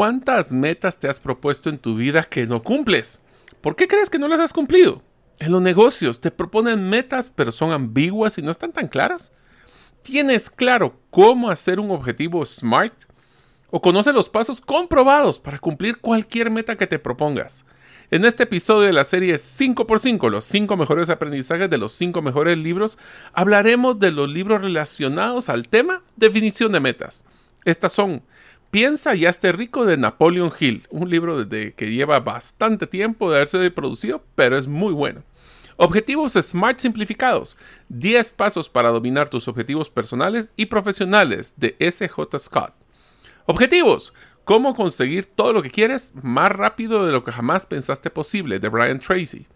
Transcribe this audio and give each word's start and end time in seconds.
¿Cuántas 0.00 0.50
metas 0.50 0.98
te 0.98 1.10
has 1.10 1.20
propuesto 1.20 1.68
en 1.68 1.76
tu 1.76 1.94
vida 1.94 2.22
que 2.22 2.46
no 2.46 2.62
cumples? 2.62 3.20
¿Por 3.60 3.76
qué 3.76 3.86
crees 3.86 4.08
que 4.08 4.18
no 4.18 4.28
las 4.28 4.40
has 4.40 4.54
cumplido? 4.54 5.02
En 5.40 5.52
los 5.52 5.60
negocios 5.60 6.22
te 6.22 6.30
proponen 6.30 6.88
metas 6.88 7.28
pero 7.28 7.52
son 7.52 7.70
ambiguas 7.70 8.38
y 8.38 8.42
no 8.42 8.50
están 8.50 8.72
tan 8.72 8.88
claras. 8.88 9.30
¿Tienes 10.02 10.48
claro 10.48 10.98
cómo 11.10 11.50
hacer 11.50 11.78
un 11.78 11.90
objetivo 11.90 12.46
SMART? 12.46 12.94
¿O 13.68 13.82
conoces 13.82 14.14
los 14.14 14.30
pasos 14.30 14.62
comprobados 14.62 15.38
para 15.38 15.58
cumplir 15.58 15.98
cualquier 15.98 16.50
meta 16.50 16.78
que 16.78 16.86
te 16.86 16.98
propongas? 16.98 17.66
En 18.10 18.24
este 18.24 18.44
episodio 18.44 18.86
de 18.86 18.94
la 18.94 19.04
serie 19.04 19.34
5x5, 19.34 20.30
los 20.30 20.46
5 20.46 20.78
mejores 20.78 21.10
aprendizajes 21.10 21.68
de 21.68 21.76
los 21.76 21.92
5 21.92 22.22
mejores 22.22 22.56
libros, 22.56 22.96
hablaremos 23.34 23.98
de 23.98 24.12
los 24.12 24.30
libros 24.30 24.62
relacionados 24.62 25.50
al 25.50 25.68
tema 25.68 26.02
definición 26.16 26.72
de 26.72 26.80
metas. 26.80 27.26
Estas 27.66 27.92
son 27.92 28.22
Piensa 28.70 29.16
y 29.16 29.26
hazte 29.26 29.50
rico 29.50 29.84
de 29.84 29.96
Napoleon 29.96 30.52
Hill, 30.58 30.86
un 30.90 31.10
libro 31.10 31.48
que 31.48 31.90
lleva 31.90 32.20
bastante 32.20 32.86
tiempo 32.86 33.28
de 33.28 33.36
haberse 33.36 33.70
producido, 33.72 34.22
pero 34.36 34.56
es 34.56 34.68
muy 34.68 34.92
bueno. 34.92 35.24
Objetivos 35.76 36.34
SMART 36.34 36.78
simplificados. 36.78 37.56
10 37.88 38.32
pasos 38.32 38.68
para 38.68 38.90
dominar 38.90 39.28
tus 39.28 39.48
objetivos 39.48 39.88
personales 39.88 40.52
y 40.54 40.66
profesionales 40.66 41.54
de 41.56 41.74
SJ 41.80 42.38
Scott. 42.38 42.74
Objetivos. 43.46 44.12
Cómo 44.44 44.76
conseguir 44.76 45.26
todo 45.26 45.52
lo 45.52 45.62
que 45.62 45.70
quieres 45.70 46.12
más 46.22 46.52
rápido 46.52 47.06
de 47.06 47.12
lo 47.12 47.24
que 47.24 47.32
jamás 47.32 47.66
pensaste 47.66 48.10
posible, 48.10 48.58
de 48.58 48.68
Brian 48.68 49.00
Tracy. 49.00 49.46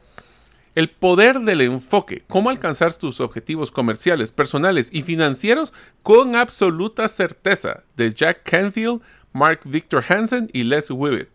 El 0.74 0.91
poder 0.91 1.41
del 1.41 1.60
enfoque, 1.60 2.24
cómo 2.27 2.51
alcanzar 2.51 2.96
tus 2.96 3.20
objetivos 3.20 3.70
comerciales, 3.70 4.32
personales 4.32 4.88
y 4.92 5.02
financieros 5.02 5.73
con 6.02 6.34
absoluta 6.34 7.06
certeza, 7.06 7.84
de 7.96 8.12
Jack 8.12 8.42
Canfield, 8.42 9.01
Mark 9.32 9.60
Victor 9.65 10.05
Hansen 10.09 10.51
y 10.52 10.65
Les 10.65 10.91
Wibbett. 10.91 11.30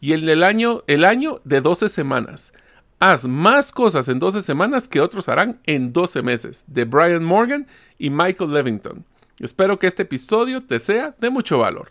Y 0.00 0.12
el 0.12 0.42
año, 0.42 0.82
el 0.86 1.04
año 1.04 1.40
de 1.44 1.60
12 1.60 1.88
semanas. 1.88 2.52
Haz 2.98 3.24
más 3.24 3.72
cosas 3.72 4.08
en 4.08 4.18
12 4.18 4.42
semanas 4.42 4.86
que 4.86 5.00
otros 5.00 5.28
harán 5.28 5.60
en 5.64 5.92
12 5.92 6.22
meses, 6.22 6.64
de 6.66 6.84
Brian 6.84 7.24
Morgan 7.24 7.66
y 7.98 8.10
Michael 8.10 8.52
Levington. 8.52 9.04
Espero 9.38 9.78
que 9.78 9.86
este 9.86 10.02
episodio 10.02 10.60
te 10.60 10.78
sea 10.78 11.14
de 11.18 11.30
mucho 11.30 11.58
valor. 11.58 11.90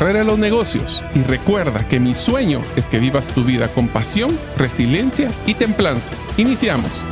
de 0.01 0.23
los 0.23 0.39
negocios. 0.39 1.03
Y 1.13 1.21
recuerda 1.23 1.87
que 1.87 1.99
mi 1.99 2.15
sueño 2.15 2.61
es 2.75 2.87
que 2.87 2.99
vivas 2.99 3.27
tu 3.27 3.43
vida 3.43 3.67
con 3.67 3.87
pasión, 3.87 4.37
resiliencia 4.57 5.31
y 5.45 5.53
templanza. 5.53 6.13
Iniciamos. 6.37 7.05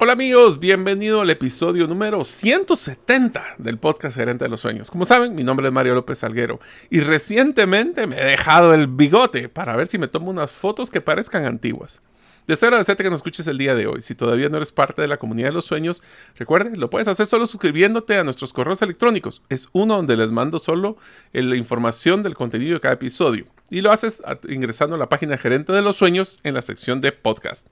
Hola 0.00 0.14
amigos, 0.14 0.58
bienvenido 0.58 1.20
al 1.20 1.30
episodio 1.30 1.86
número 1.86 2.24
170 2.24 3.56
del 3.58 3.78
podcast 3.78 4.16
Gerente 4.16 4.46
de 4.46 4.48
los 4.48 4.60
Sueños. 4.60 4.90
Como 4.90 5.04
saben, 5.04 5.34
mi 5.34 5.44
nombre 5.44 5.68
es 5.68 5.72
Mario 5.72 5.94
López 5.94 6.18
Salguero 6.18 6.58
y 6.90 7.00
recientemente 7.00 8.06
me 8.06 8.20
he 8.20 8.24
dejado 8.24 8.74
el 8.74 8.88
bigote 8.88 9.48
para 9.48 9.76
ver 9.76 9.86
si 9.86 9.98
me 9.98 10.08
tomo 10.08 10.30
unas 10.30 10.50
fotos 10.50 10.90
que 10.90 11.00
parezcan 11.00 11.44
antiguas. 11.44 12.02
Deseo 12.50 12.66
agradecerte 12.66 13.04
que 13.04 13.10
nos 13.10 13.18
escuches 13.18 13.46
el 13.46 13.58
día 13.58 13.76
de 13.76 13.86
hoy. 13.86 14.02
Si 14.02 14.16
todavía 14.16 14.48
no 14.48 14.56
eres 14.56 14.72
parte 14.72 15.00
de 15.00 15.06
la 15.06 15.18
comunidad 15.18 15.50
de 15.50 15.54
los 15.54 15.66
sueños, 15.66 16.02
recuerde, 16.36 16.76
lo 16.76 16.90
puedes 16.90 17.06
hacer 17.06 17.26
solo 17.26 17.46
suscribiéndote 17.46 18.18
a 18.18 18.24
nuestros 18.24 18.52
correos 18.52 18.82
electrónicos. 18.82 19.40
Es 19.48 19.68
uno 19.70 19.94
donde 19.94 20.16
les 20.16 20.32
mando 20.32 20.58
solo 20.58 20.96
la 21.32 21.54
información 21.54 22.24
del 22.24 22.34
contenido 22.34 22.74
de 22.74 22.80
cada 22.80 22.94
episodio. 22.94 23.44
Y 23.70 23.82
lo 23.82 23.92
haces 23.92 24.20
ingresando 24.48 24.96
a 24.96 24.98
la 24.98 25.08
página 25.08 25.38
Gerente 25.38 25.72
de 25.72 25.80
los 25.80 25.94
Sueños 25.94 26.40
en 26.42 26.54
la 26.54 26.62
sección 26.62 27.00
de 27.00 27.12
podcast 27.12 27.68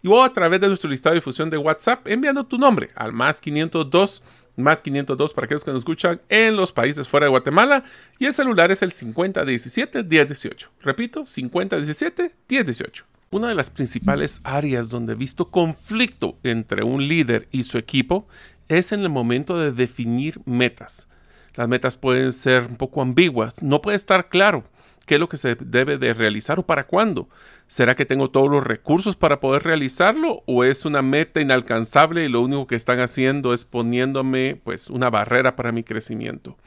y 0.00 0.06
o 0.06 0.22
a 0.22 0.32
través 0.32 0.60
de 0.60 0.68
nuestro 0.68 0.88
listado 0.88 1.14
de 1.14 1.18
difusión 1.18 1.50
de 1.50 1.58
WhatsApp 1.58 2.06
enviando 2.06 2.46
tu 2.46 2.56
nombre 2.56 2.90
al 2.94 3.12
más 3.12 3.40
502 3.40 4.22
más 4.56 4.80
502 4.80 5.34
para 5.34 5.46
aquellos 5.46 5.64
que 5.64 5.72
nos 5.72 5.80
escuchan 5.80 6.20
en 6.28 6.56
los 6.56 6.70
países 6.70 7.08
fuera 7.08 7.26
de 7.26 7.30
Guatemala 7.30 7.82
y 8.20 8.26
el 8.26 8.32
celular 8.32 8.70
es 8.70 8.82
el 8.82 8.92
5017 8.92 10.04
1018. 10.04 10.70
Repito, 10.82 11.26
5017 11.26 12.36
1018. 12.48 13.09
Una 13.32 13.46
de 13.46 13.54
las 13.54 13.70
principales 13.70 14.40
áreas 14.42 14.88
donde 14.88 15.12
he 15.12 15.14
visto 15.16 15.52
conflicto 15.52 16.36
entre 16.42 16.82
un 16.82 17.06
líder 17.06 17.46
y 17.52 17.62
su 17.62 17.78
equipo 17.78 18.26
es 18.66 18.90
en 18.90 19.02
el 19.02 19.08
momento 19.08 19.56
de 19.56 19.70
definir 19.70 20.40
metas. 20.46 21.06
Las 21.54 21.68
metas 21.68 21.96
pueden 21.96 22.32
ser 22.32 22.64
un 22.64 22.74
poco 22.74 23.02
ambiguas, 23.02 23.62
no 23.62 23.82
puede 23.82 23.96
estar 23.96 24.28
claro 24.30 24.64
qué 25.06 25.14
es 25.14 25.20
lo 25.20 25.28
que 25.28 25.36
se 25.36 25.54
debe 25.54 25.96
de 25.96 26.12
realizar 26.12 26.58
o 26.58 26.66
para 26.66 26.88
cuándo. 26.88 27.28
¿Será 27.70 27.94
que 27.94 28.04
tengo 28.04 28.32
todos 28.32 28.50
los 28.50 28.64
recursos 28.64 29.14
para 29.14 29.38
poder 29.38 29.62
realizarlo 29.62 30.42
o 30.46 30.64
es 30.64 30.84
una 30.84 31.02
meta 31.02 31.40
inalcanzable 31.40 32.24
y 32.24 32.28
lo 32.28 32.40
único 32.40 32.66
que 32.66 32.74
están 32.74 32.98
haciendo 32.98 33.54
es 33.54 33.64
poniéndome 33.64 34.60
pues 34.64 34.90
una 34.90 35.08
barrera 35.08 35.54
para 35.54 35.70
mi 35.70 35.84
crecimiento? 35.84 36.58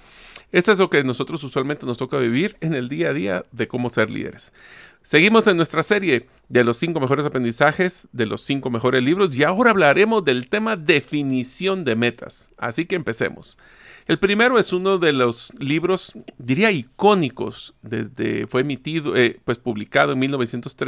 Esto 0.53 0.72
es 0.72 0.80
lo 0.80 0.90
que 0.90 1.03
nosotros 1.03 1.44
usualmente 1.44 1.86
nos 1.86 1.97
toca 1.97 2.18
vivir 2.19 2.56
en 2.62 2.74
el 2.74 2.88
día 2.88 3.09
a 3.09 3.14
día 3.14 3.46
de 3.52 3.68
cómo 3.68 3.90
ser 3.90 4.09
líderes. 4.09 4.53
Seguimos 5.02 5.46
en 5.47 5.58
nuestra 5.58 5.84
serie 5.84 6.28
de 6.47 6.64
los 6.64 6.78
cinco 6.78 7.02
mejores 7.02 7.25
aprendizajes, 7.25 8.08
de 8.14 8.25
los 8.25 8.40
cinco 8.40 8.70
mejores 8.70 9.03
libros 9.03 9.35
y 9.35 9.44
ahora 9.44 9.72
hablaremos 9.72 10.24
del 10.24 10.47
tema 10.47 10.78
definición 10.78 11.84
de 11.84 11.97
metas. 11.97 12.50
Así 12.58 12.85
que 12.85 12.96
empecemos. 12.96 13.58
El 14.06 14.20
primero 14.20 14.59
es 14.59 14.74
uno 14.74 14.97
de 14.97 15.14
los 15.14 15.53
libros, 15.59 16.14
diría 16.38 16.72
icónicos, 16.72 17.74
desde, 17.81 18.47
fue 18.47 18.62
emitido, 18.62 19.16
eh, 19.16 19.40
pues 19.46 19.58
publicado 19.58 20.12
en 20.12 20.20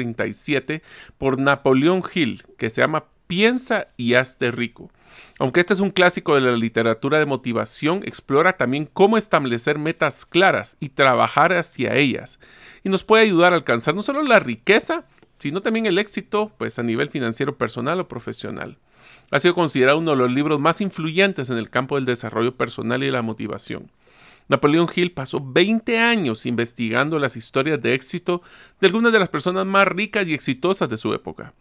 1937 0.07 0.81
por 1.17 1.39
Napoleón 1.39 2.03
Hill, 2.13 2.43
que 2.57 2.69
se 2.69 2.81
llama 2.81 3.05
Piensa 3.27 3.88
y 3.97 4.13
hazte 4.13 4.51
rico. 4.51 4.91
Aunque 5.39 5.61
este 5.61 5.73
es 5.73 5.79
un 5.79 5.91
clásico 5.91 6.35
de 6.35 6.41
la 6.41 6.55
literatura 6.55 7.19
de 7.19 7.25
motivación, 7.25 8.01
explora 8.05 8.53
también 8.53 8.85
cómo 8.85 9.17
establecer 9.17 9.79
metas 9.79 10.25
claras 10.25 10.77
y 10.79 10.89
trabajar 10.89 11.53
hacia 11.53 11.96
ellas. 11.96 12.40
Y 12.84 12.90
nos 12.90 13.03
puede 13.03 13.23
ayudar 13.23 13.53
a 13.53 13.57
alcanzar 13.57 13.96
no 13.96 14.02
solo 14.02 14.23
la 14.23 14.40
riqueza, 14.40 15.05
sino 15.37 15.61
también 15.61 15.85
el 15.85 15.97
éxito, 15.97 16.51
pues 16.58 16.79
a 16.79 16.84
nivel 16.84 17.09
financiero 17.09 17.58
personal 17.58 17.99
o 17.99 18.08
profesional 18.08 18.78
ha 19.31 19.40
sido 19.40 19.55
considerado 19.55 19.97
uno 19.99 20.11
de 20.11 20.17
los 20.17 20.31
libros 20.31 20.59
más 20.59 20.81
influyentes 20.81 21.49
en 21.49 21.58
el 21.58 21.69
campo 21.69 21.96
del 21.96 22.05
desarrollo 22.05 22.55
personal 22.55 23.03
y 23.03 23.11
la 23.11 23.22
motivación. 23.22 23.91
Napoleón 24.47 24.88
Hill 24.94 25.12
pasó 25.12 25.40
20 25.42 25.97
años 25.97 26.46
investigando 26.46 27.20
las 27.20 27.36
historias 27.36 27.82
de 27.82 27.94
éxito 27.94 28.42
de 28.80 28.88
algunas 28.88 29.12
de 29.12 29.20
las 29.20 29.30
personas 29.30 29.66
más 29.66 29.88
ricas 29.88 30.28
y 30.28 30.34
exitosas 30.34 30.90
de 30.90 30.97
su 30.97 31.14
época. 31.14 31.53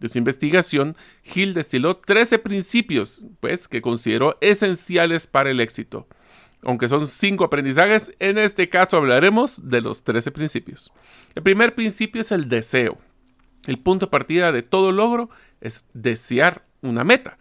De 0.00 0.08
su 0.08 0.18
investigación, 0.18 0.96
Hill 1.32 1.54
destiló 1.54 1.96
13 1.96 2.40
principios, 2.40 3.24
pues, 3.38 3.68
que 3.68 3.80
consideró 3.80 4.36
esenciales 4.40 5.28
para 5.28 5.50
el 5.50 5.60
éxito. 5.60 6.08
Aunque 6.62 6.88
son 6.88 7.06
cinco 7.06 7.44
aprendizajes, 7.44 8.12
en 8.18 8.38
este 8.38 8.68
caso 8.68 8.96
hablaremos 8.96 9.68
de 9.68 9.80
los 9.80 10.02
13 10.02 10.32
principios. 10.32 10.92
El 11.34 11.42
primer 11.42 11.74
principio 11.74 12.20
es 12.20 12.32
el 12.32 12.48
deseo. 12.48 12.98
El 13.66 13.78
punto 13.78 14.06
de 14.06 14.10
partida 14.10 14.50
de 14.50 14.62
todo 14.62 14.90
logro 14.90 15.30
es 15.60 15.86
desear 15.92 16.64
una 16.80 17.04
meta. 17.04 17.38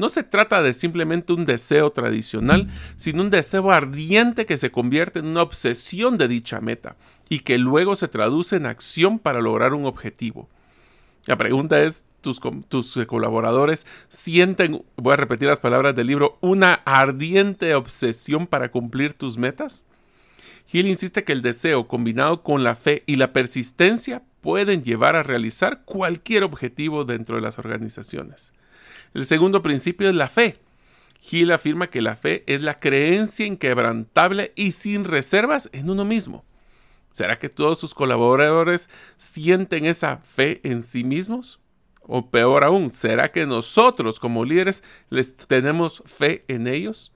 No 0.00 0.08
se 0.08 0.22
trata 0.22 0.62
de 0.62 0.72
simplemente 0.72 1.34
un 1.34 1.44
deseo 1.44 1.90
tradicional, 1.92 2.68
sino 2.96 3.22
un 3.22 3.30
deseo 3.30 3.70
ardiente 3.70 4.46
que 4.46 4.56
se 4.56 4.70
convierte 4.70 5.18
en 5.18 5.26
una 5.26 5.42
obsesión 5.42 6.16
de 6.16 6.26
dicha 6.26 6.60
meta 6.60 6.96
y 7.28 7.40
que 7.40 7.58
luego 7.58 7.94
se 7.94 8.08
traduce 8.08 8.56
en 8.56 8.64
acción 8.66 9.18
para 9.18 9.42
lograr 9.42 9.74
un 9.74 9.84
objetivo. 9.84 10.48
La 11.26 11.36
pregunta 11.36 11.82
es, 11.82 12.06
¿tus, 12.22 12.40
tus 12.68 12.98
colaboradores 13.06 13.86
sienten, 14.08 14.82
voy 14.96 15.12
a 15.12 15.16
repetir 15.16 15.48
las 15.48 15.60
palabras 15.60 15.94
del 15.94 16.06
libro, 16.06 16.38
una 16.40 16.74
ardiente 16.86 17.74
obsesión 17.74 18.46
para 18.46 18.70
cumplir 18.70 19.12
tus 19.12 19.36
metas? 19.36 19.84
Hill 20.72 20.86
insiste 20.86 21.24
que 21.24 21.32
el 21.32 21.42
deseo 21.42 21.88
combinado 21.88 22.42
con 22.42 22.64
la 22.64 22.74
fe 22.74 23.02
y 23.04 23.16
la 23.16 23.34
persistencia 23.34 24.22
pueden 24.40 24.82
llevar 24.82 25.14
a 25.14 25.22
realizar 25.22 25.82
cualquier 25.84 26.42
objetivo 26.44 27.04
dentro 27.04 27.36
de 27.36 27.42
las 27.42 27.58
organizaciones. 27.58 28.54
El 29.14 29.26
segundo 29.26 29.62
principio 29.62 30.08
es 30.08 30.14
la 30.14 30.28
fe. 30.28 30.58
Hill 31.30 31.52
afirma 31.52 31.88
que 31.88 32.00
la 32.00 32.16
fe 32.16 32.44
es 32.46 32.62
la 32.62 32.78
creencia 32.78 33.44
inquebrantable 33.44 34.52
y 34.56 34.72
sin 34.72 35.04
reservas 35.04 35.68
en 35.72 35.90
uno 35.90 36.04
mismo. 36.04 36.44
¿Será 37.12 37.38
que 37.38 37.48
todos 37.48 37.78
sus 37.78 37.92
colaboradores 37.92 38.88
sienten 39.16 39.84
esa 39.84 40.18
fe 40.18 40.60
en 40.62 40.82
sí 40.82 41.04
mismos? 41.04 41.60
O 42.02 42.30
peor 42.30 42.64
aún, 42.64 42.90
¿será 42.90 43.30
que 43.30 43.46
nosotros 43.46 44.20
como 44.20 44.44
líderes 44.44 44.82
les 45.10 45.36
tenemos 45.36 46.02
fe 46.06 46.44
en 46.48 46.66
ellos? 46.66 47.12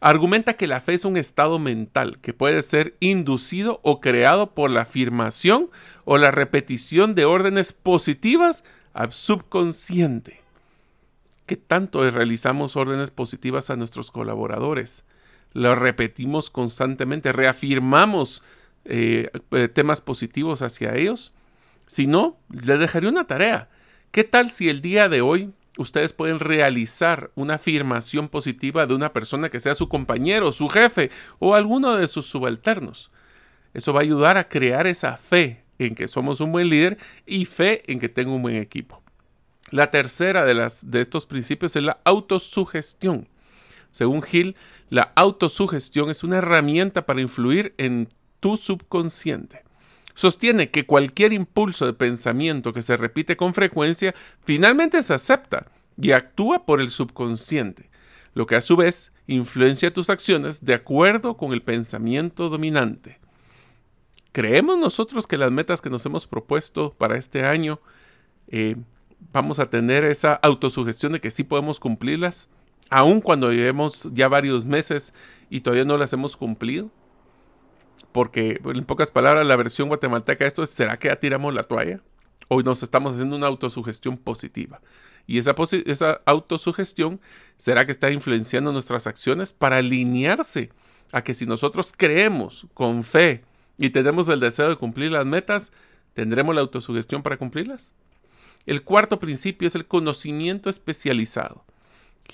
Argumenta 0.00 0.54
que 0.54 0.66
la 0.66 0.80
fe 0.80 0.94
es 0.94 1.04
un 1.04 1.16
estado 1.16 1.58
mental 1.58 2.18
que 2.20 2.32
puede 2.32 2.62
ser 2.62 2.96
inducido 3.00 3.80
o 3.82 4.00
creado 4.00 4.54
por 4.54 4.70
la 4.70 4.82
afirmación 4.82 5.70
o 6.04 6.18
la 6.18 6.30
repetición 6.30 7.14
de 7.14 7.24
órdenes 7.24 7.72
positivas 7.72 8.64
al 8.92 9.12
subconsciente. 9.12 10.47
¿Qué 11.48 11.56
tanto 11.56 12.08
realizamos 12.10 12.76
órdenes 12.76 13.10
positivas 13.10 13.70
a 13.70 13.76
nuestros 13.76 14.10
colaboradores? 14.10 15.04
Lo 15.54 15.74
repetimos 15.74 16.50
constantemente, 16.50 17.32
reafirmamos 17.32 18.42
eh, 18.84 19.30
eh, 19.52 19.68
temas 19.68 20.02
positivos 20.02 20.60
hacia 20.60 20.94
ellos. 20.94 21.32
Si 21.86 22.06
no, 22.06 22.36
le 22.50 22.76
dejaré 22.76 23.08
una 23.08 23.26
tarea. 23.26 23.70
¿Qué 24.10 24.24
tal 24.24 24.50
si 24.50 24.68
el 24.68 24.82
día 24.82 25.08
de 25.08 25.22
hoy 25.22 25.54
ustedes 25.78 26.12
pueden 26.12 26.38
realizar 26.38 27.30
una 27.34 27.54
afirmación 27.54 28.28
positiva 28.28 28.86
de 28.86 28.94
una 28.94 29.14
persona 29.14 29.48
que 29.48 29.60
sea 29.60 29.74
su 29.74 29.88
compañero, 29.88 30.52
su 30.52 30.68
jefe 30.68 31.10
o 31.38 31.54
alguno 31.54 31.96
de 31.96 32.08
sus 32.08 32.26
subalternos. 32.26 33.10
Eso 33.72 33.94
va 33.94 34.00
a 34.00 34.02
ayudar 34.02 34.36
a 34.36 34.48
crear 34.48 34.86
esa 34.86 35.16
fe 35.16 35.64
en 35.78 35.94
que 35.94 36.08
somos 36.08 36.42
un 36.42 36.52
buen 36.52 36.68
líder 36.68 36.98
y 37.24 37.46
fe 37.46 37.90
en 37.90 38.00
que 38.00 38.10
tengo 38.10 38.34
un 38.34 38.42
buen 38.42 38.56
equipo. 38.56 39.02
La 39.70 39.90
tercera 39.90 40.44
de, 40.44 40.54
las, 40.54 40.90
de 40.90 41.00
estos 41.00 41.26
principios 41.26 41.76
es 41.76 41.82
la 41.82 41.98
autosugestión. 42.04 43.28
Según 43.90 44.22
Hill, 44.30 44.56
la 44.90 45.12
autosugestión 45.14 46.10
es 46.10 46.24
una 46.24 46.38
herramienta 46.38 47.06
para 47.06 47.20
influir 47.20 47.74
en 47.78 48.08
tu 48.40 48.56
subconsciente 48.56 49.68
sostiene 50.18 50.70
que 50.70 50.84
cualquier 50.84 51.32
impulso 51.32 51.86
de 51.86 51.92
pensamiento 51.92 52.72
que 52.72 52.82
se 52.82 52.96
repite 52.96 53.36
con 53.36 53.54
frecuencia 53.54 54.16
finalmente 54.44 55.00
se 55.04 55.14
acepta 55.14 55.70
y 55.96 56.10
actúa 56.10 56.66
por 56.66 56.80
el 56.80 56.90
subconsciente, 56.90 57.88
lo 58.34 58.44
que 58.44 58.56
a 58.56 58.60
su 58.60 58.74
vez 58.74 59.12
influencia 59.28 59.92
tus 59.92 60.10
acciones 60.10 60.64
de 60.64 60.74
acuerdo 60.74 61.36
con 61.36 61.52
el 61.52 61.62
pensamiento 61.62 62.48
dominante. 62.48 63.20
¿Creemos 64.32 64.76
nosotros 64.76 65.28
que 65.28 65.38
las 65.38 65.52
metas 65.52 65.80
que 65.80 65.90
nos 65.90 66.04
hemos 66.04 66.26
propuesto 66.26 66.94
para 66.98 67.16
este 67.16 67.44
año 67.44 67.78
eh, 68.48 68.74
vamos 69.32 69.58
a 69.58 69.70
tener 69.70 70.04
esa 70.04 70.34
autosugestión 70.34 71.12
de 71.12 71.20
que 71.20 71.30
sí 71.30 71.44
podemos 71.44 71.80
cumplirlas, 71.80 72.48
aun 72.90 73.20
cuando 73.20 73.52
llevemos 73.52 74.08
ya 74.12 74.28
varios 74.28 74.64
meses 74.64 75.14
y 75.50 75.60
todavía 75.60 75.84
no 75.84 75.96
las 75.98 76.12
hemos 76.12 76.36
cumplido? 76.36 76.90
Porque, 78.12 78.60
en 78.64 78.84
pocas 78.84 79.10
palabras, 79.10 79.46
la 79.46 79.56
versión 79.56 79.88
guatemalteca 79.88 80.44
de 80.44 80.48
esto 80.48 80.62
es, 80.62 80.70
¿será 80.70 80.98
que 80.98 81.08
ya 81.08 81.16
tiramos 81.16 81.52
la 81.54 81.64
toalla? 81.64 82.00
O 82.48 82.62
nos 82.62 82.82
estamos 82.82 83.14
haciendo 83.14 83.36
una 83.36 83.46
autosugestión 83.46 84.16
positiva. 84.16 84.80
Y 85.26 85.36
esa, 85.36 85.54
esa 85.84 86.22
autosugestión 86.24 87.20
será 87.58 87.84
que 87.84 87.92
está 87.92 88.10
influenciando 88.10 88.72
nuestras 88.72 89.06
acciones 89.06 89.52
para 89.52 89.76
alinearse 89.76 90.70
a 91.12 91.22
que 91.22 91.34
si 91.34 91.44
nosotros 91.44 91.92
creemos 91.96 92.66
con 92.72 93.04
fe 93.04 93.44
y 93.76 93.90
tenemos 93.90 94.28
el 94.30 94.40
deseo 94.40 94.70
de 94.70 94.76
cumplir 94.76 95.12
las 95.12 95.26
metas, 95.26 95.70
¿tendremos 96.14 96.54
la 96.54 96.62
autosugestión 96.62 97.22
para 97.22 97.36
cumplirlas? 97.36 97.94
El 98.68 98.82
cuarto 98.82 99.18
principio 99.18 99.66
es 99.66 99.74
el 99.76 99.86
conocimiento 99.86 100.68
especializado. 100.68 101.64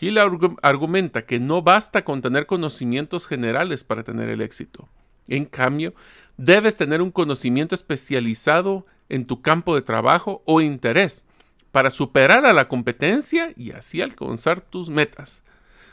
Hill 0.00 0.18
argumenta 0.62 1.26
que 1.26 1.38
no 1.38 1.62
basta 1.62 2.04
con 2.04 2.22
tener 2.22 2.46
conocimientos 2.46 3.28
generales 3.28 3.84
para 3.84 4.02
tener 4.02 4.28
el 4.28 4.40
éxito. 4.40 4.88
En 5.28 5.44
cambio, 5.44 5.94
debes 6.36 6.76
tener 6.76 7.02
un 7.02 7.12
conocimiento 7.12 7.76
especializado 7.76 8.84
en 9.08 9.26
tu 9.26 9.42
campo 9.42 9.76
de 9.76 9.82
trabajo 9.82 10.42
o 10.44 10.60
interés 10.60 11.24
para 11.70 11.92
superar 11.92 12.44
a 12.46 12.52
la 12.52 12.66
competencia 12.66 13.52
y 13.56 13.70
así 13.70 14.02
alcanzar 14.02 14.60
tus 14.60 14.90
metas. 14.90 15.44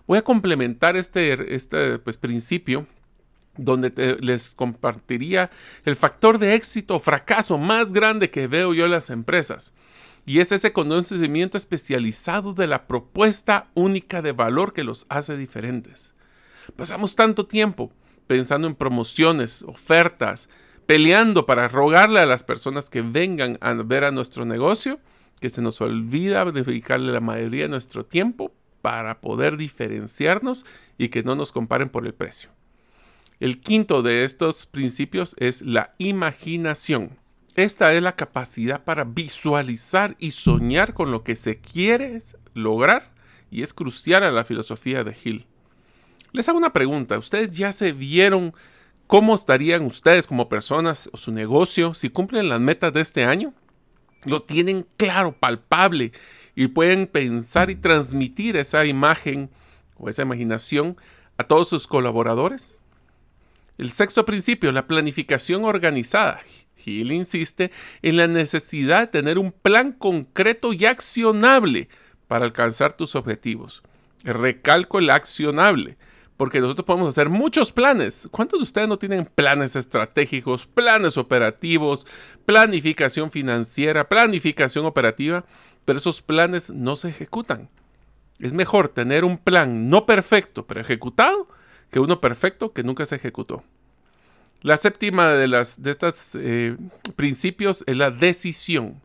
Voy 0.08 0.18
a 0.18 0.24
complementar 0.24 0.98
este, 0.98 1.54
este 1.54 2.00
pues, 2.00 2.18
principio 2.18 2.88
donde 3.58 4.18
les 4.22 4.56
compartiría 4.56 5.52
el 5.86 5.96
factor 5.96 6.40
de 6.40 6.56
éxito 6.56 6.96
o 6.96 7.00
fracaso 7.00 7.60
más 7.60 7.94
grande 7.94 8.32
que 8.32 8.48
veo 8.48 8.74
yo 8.74 8.86
en 8.86 8.92
las 8.92 9.12
empresas. 9.12 9.72
Y 10.26 10.40
es 10.40 10.52
ese 10.52 10.72
conocimiento 10.72 11.58
especializado 11.58 12.54
de 12.54 12.68
la 12.68 12.88
propuesta 12.88 13.70
única 13.74 14.22
de 14.22 14.32
valor 14.32 14.74
que 14.74 14.84
los 14.84 15.06
hace 15.10 15.36
diferentes. 15.36 16.14
Pasamos 16.76 17.16
tanto 17.16 17.48
tiempo 17.48 17.92
pensando 18.28 18.68
en 18.68 18.76
promociones, 18.76 19.64
ofertas, 19.64 20.48
peleando 20.86 21.46
para 21.46 21.68
rogarle 21.68 22.20
a 22.20 22.26
las 22.26 22.44
personas 22.44 22.90
que 22.90 23.02
vengan 23.02 23.58
a 23.62 23.74
ver 23.74 24.04
a 24.04 24.12
nuestro 24.12 24.46
negocio, 24.46 25.00
que 25.40 25.50
se 25.50 25.62
nos 25.62 25.82
olvida 25.82 26.46
dedicarle 26.52 27.12
la 27.12 27.20
mayoría 27.20 27.64
de 27.64 27.70
nuestro 27.70 28.06
tiempo 28.06 28.54
para 28.82 29.22
poder 29.22 29.58
diferenciarnos 29.58 30.66
y 30.98 31.10
que 31.10 31.24
no 31.24 31.36
nos 31.36 31.52
comparen 31.52 31.90
por 31.90 32.06
el 32.06 32.14
precio. 32.14 32.52
El 33.40 33.60
quinto 33.60 34.04
de 34.04 34.24
estos 34.24 34.66
principios 34.66 35.36
es 35.40 35.62
la 35.62 35.96
imaginación. 35.98 37.18
Esta 37.56 37.92
es 37.92 38.02
la 38.02 38.16
capacidad 38.16 38.84
para 38.84 39.04
visualizar 39.04 40.16
y 40.20 40.32
soñar 40.32 40.94
con 40.94 41.12
lo 41.12 41.24
que 41.24 41.36
se 41.36 41.60
quiere 41.60 42.22
lograr 42.54 43.12
y 43.50 43.62
es 43.62 43.74
crucial 43.74 44.24
a 44.24 44.32
la 44.32 44.46
filosofía 44.46 45.04
de 45.04 45.16
Hill. 45.22 45.46
Les 46.32 46.48
hago 46.48 46.58
una 46.58 46.72
pregunta. 46.72 47.18
¿Ustedes 47.18 47.52
ya 47.52 47.74
se 47.74 47.92
vieron 47.92 48.54
cómo 49.06 49.36
estarían 49.36 49.82
ustedes 49.82 50.28
como 50.28 50.48
personas 50.48 51.10
o 51.12 51.18
su 51.18 51.34
negocio 51.34 51.94
si 51.94 52.10
cumplen 52.10 52.48
las 52.48 52.62
metas 52.62 52.94
de 52.94 53.02
este 53.02 53.26
año? 53.26 53.54
Lo 54.24 54.44
tienen 54.44 54.88
claro, 54.96 55.34
palpable 55.34 56.14
y 56.56 56.68
pueden 56.68 57.06
pensar 57.06 57.70
y 57.70 57.76
transmitir 57.76 58.56
esa 58.56 58.86
imagen 58.86 59.50
o 59.98 60.08
esa 60.08 60.22
imaginación 60.22 60.96
a 61.38 61.44
todos 61.44 61.68
sus 61.68 61.86
colaboradores. 61.86 62.81
El 63.78 63.92
sexto 63.92 64.26
principio, 64.26 64.72
la 64.72 64.88
planificación 64.88 65.64
organizada. 65.64 66.42
Hill 66.84 67.12
insiste 67.12 67.72
en 68.02 68.18
la 68.18 68.28
necesidad 68.28 69.02
de 69.02 69.08
tener 69.08 69.38
un 69.38 69.52
plan 69.52 69.92
concreto 69.92 70.74
y 70.74 70.86
accionable 70.86 71.90
para 72.28 72.46
alcanzar 72.46 72.94
tus 72.94 73.16
objetivos. 73.16 73.84
Recalco 74.24 75.00
el 75.00 75.10
accionable 75.10 75.98
porque 76.42 76.60
nosotros 76.60 76.88
podemos 76.88 77.10
hacer 77.10 77.30
muchos 77.30 77.72
planes. 77.72 78.28
¿Cuántos 78.32 78.58
de 78.58 78.64
ustedes 78.64 78.88
no 78.88 78.98
tienen 78.98 79.26
planes 79.26 79.76
estratégicos, 79.76 80.66
planes 80.66 81.16
operativos, 81.18 82.08
planificación 82.48 83.30
financiera, 83.30 84.10
planificación 84.10 84.88
operativa? 84.88 85.46
Pero 85.86 86.00
esos 86.00 86.24
planes 86.24 86.72
no 86.72 86.96
se 86.96 87.10
ejecutan. 87.10 87.70
Es 88.40 88.54
mejor 88.54 88.90
tener 88.90 89.24
un 89.24 89.38
plan 89.38 89.88
no 89.92 90.08
perfecto, 90.08 90.66
pero 90.66 90.82
ejecutado, 90.82 91.48
que 91.92 92.00
uno 92.00 92.22
perfecto 92.22 92.74
que 92.74 92.84
nunca 92.84 93.06
se 93.06 93.18
ejecutó. 93.18 93.64
La 94.62 94.78
séptima 94.78 95.30
de, 95.30 95.48
las, 95.48 95.82
de 95.82 95.92
estos 95.92 96.36
eh, 96.36 96.78
principios 97.16 97.84
es 97.88 97.98
la 97.98 98.12
decisión. 98.12 99.02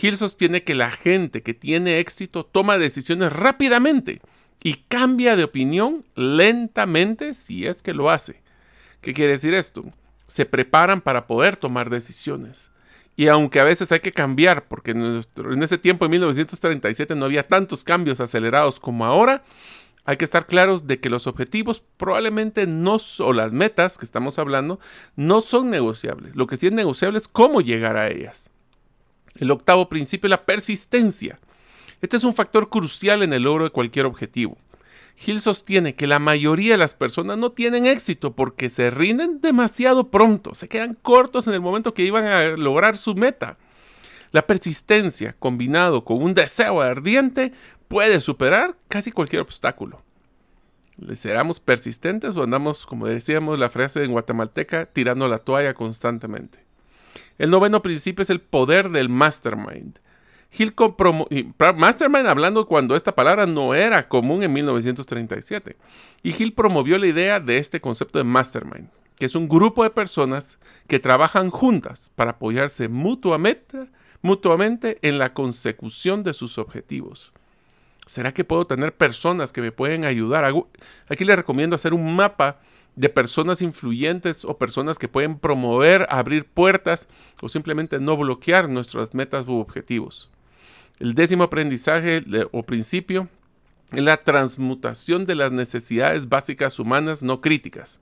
Hill 0.00 0.16
sostiene 0.16 0.62
que 0.62 0.74
la 0.74 0.90
gente 0.90 1.42
que 1.42 1.54
tiene 1.54 1.98
éxito 1.98 2.44
toma 2.44 2.78
decisiones 2.78 3.32
rápidamente 3.32 4.20
y 4.62 4.74
cambia 4.88 5.36
de 5.36 5.44
opinión 5.44 6.04
lentamente 6.14 7.34
si 7.34 7.66
es 7.66 7.82
que 7.82 7.94
lo 7.94 8.10
hace. 8.10 8.42
¿Qué 9.00 9.14
quiere 9.14 9.32
decir 9.32 9.54
esto? 9.54 9.84
Se 10.26 10.44
preparan 10.44 11.00
para 11.00 11.26
poder 11.26 11.56
tomar 11.56 11.88
decisiones. 11.88 12.70
Y 13.16 13.28
aunque 13.28 13.60
a 13.60 13.64
veces 13.64 13.92
hay 13.92 14.00
que 14.00 14.12
cambiar, 14.12 14.66
porque 14.66 14.92
en, 14.92 15.62
ese 15.62 15.78
tiempo, 15.78 16.04
en 16.04 16.10
1937, 16.12 17.14
no 17.14 17.26
había 17.26 17.42
tantos 17.42 17.84
cambios 17.84 18.20
acelerados 18.20 18.80
como 18.80 19.04
ahora, 19.04 19.42
hay 20.04 20.16
que 20.16 20.24
estar 20.24 20.46
claros 20.46 20.86
de 20.86 20.98
que 20.98 21.10
los 21.10 21.26
objetivos 21.26 21.82
probablemente 21.96 22.66
no, 22.66 22.98
o 23.18 23.32
las 23.32 23.52
metas 23.52 23.98
que 23.98 24.04
estamos 24.04 24.38
hablando, 24.38 24.80
no 25.16 25.40
son 25.40 25.70
negociables. 25.70 26.34
Lo 26.34 26.46
que 26.46 26.56
sí 26.56 26.66
es 26.66 26.72
negociable 26.72 27.18
es 27.18 27.28
cómo 27.28 27.60
llegar 27.60 27.96
a 27.96 28.08
ellas. 28.08 28.50
El 29.36 29.50
octavo 29.50 29.88
principio 29.88 30.26
es 30.28 30.30
la 30.30 30.44
persistencia. 30.44 31.38
Este 32.00 32.16
es 32.16 32.24
un 32.24 32.34
factor 32.34 32.70
crucial 32.70 33.22
en 33.22 33.32
el 33.32 33.42
logro 33.42 33.64
de 33.64 33.70
cualquier 33.70 34.06
objetivo. 34.06 34.56
Hill 35.24 35.40
sostiene 35.40 35.94
que 35.94 36.06
la 36.06 36.18
mayoría 36.18 36.72
de 36.72 36.78
las 36.78 36.94
personas 36.94 37.36
no 37.36 37.52
tienen 37.52 37.84
éxito 37.84 38.34
porque 38.34 38.70
se 38.70 38.90
rinden 38.90 39.40
demasiado 39.40 40.10
pronto, 40.10 40.54
se 40.54 40.68
quedan 40.68 40.94
cortos 40.94 41.46
en 41.46 41.52
el 41.52 41.60
momento 41.60 41.92
que 41.92 42.04
iban 42.04 42.24
a 42.24 42.48
lograr 42.56 42.96
su 42.96 43.14
meta. 43.14 43.58
La 44.32 44.46
persistencia, 44.46 45.36
combinado 45.38 46.04
con 46.04 46.22
un 46.22 46.32
deseo 46.32 46.80
ardiente, 46.80 47.52
puede 47.90 48.20
superar 48.20 48.76
casi 48.86 49.10
cualquier 49.10 49.42
obstáculo. 49.42 50.00
¿Seremos 51.16 51.58
persistentes 51.58 52.36
o 52.36 52.44
andamos, 52.44 52.86
como 52.86 53.08
decíamos 53.08 53.58
la 53.58 53.68
frase 53.68 54.04
en 54.04 54.12
guatemalteca, 54.12 54.86
tirando 54.86 55.26
la 55.26 55.38
toalla 55.38 55.74
constantemente? 55.74 56.64
El 57.36 57.50
noveno 57.50 57.82
principio 57.82 58.22
es 58.22 58.30
el 58.30 58.40
poder 58.40 58.90
del 58.90 59.08
mastermind. 59.08 59.98
Hill 60.56 60.72
Mastermind 61.76 62.28
hablando 62.28 62.68
cuando 62.68 62.94
esta 62.94 63.16
palabra 63.16 63.46
no 63.46 63.74
era 63.74 64.08
común 64.08 64.44
en 64.44 64.52
1937. 64.52 65.76
Y 66.22 66.40
Hill 66.40 66.52
promovió 66.52 66.96
la 66.96 67.08
idea 67.08 67.40
de 67.40 67.56
este 67.56 67.80
concepto 67.80 68.18
de 68.18 68.24
mastermind, 68.24 68.88
que 69.18 69.26
es 69.26 69.34
un 69.34 69.48
grupo 69.48 69.82
de 69.82 69.90
personas 69.90 70.60
que 70.86 71.00
trabajan 71.00 71.50
juntas 71.50 72.12
para 72.14 72.32
apoyarse 72.32 72.88
mutuamente, 72.88 73.90
mutuamente 74.22 74.98
en 75.02 75.18
la 75.18 75.34
consecución 75.34 76.22
de 76.22 76.34
sus 76.34 76.56
objetivos. 76.56 77.32
¿Será 78.10 78.34
que 78.34 78.42
puedo 78.42 78.64
tener 78.64 78.96
personas 78.96 79.52
que 79.52 79.60
me 79.60 79.70
pueden 79.70 80.04
ayudar? 80.04 80.44
Aquí 81.08 81.24
les 81.24 81.36
recomiendo 81.36 81.76
hacer 81.76 81.94
un 81.94 82.16
mapa 82.16 82.58
de 82.96 83.08
personas 83.08 83.62
influyentes 83.62 84.44
o 84.44 84.58
personas 84.58 84.98
que 84.98 85.06
pueden 85.06 85.38
promover, 85.38 86.08
abrir 86.10 86.44
puertas 86.44 87.06
o 87.40 87.48
simplemente 87.48 88.00
no 88.00 88.16
bloquear 88.16 88.68
nuestras 88.68 89.14
metas 89.14 89.46
u 89.46 89.60
objetivos. 89.60 90.28
El 90.98 91.14
décimo 91.14 91.44
aprendizaje 91.44 92.24
o 92.50 92.64
principio 92.64 93.28
es 93.92 94.02
la 94.02 94.16
transmutación 94.16 95.24
de 95.24 95.36
las 95.36 95.52
necesidades 95.52 96.28
básicas 96.28 96.80
humanas 96.80 97.22
no 97.22 97.40
críticas. 97.40 98.00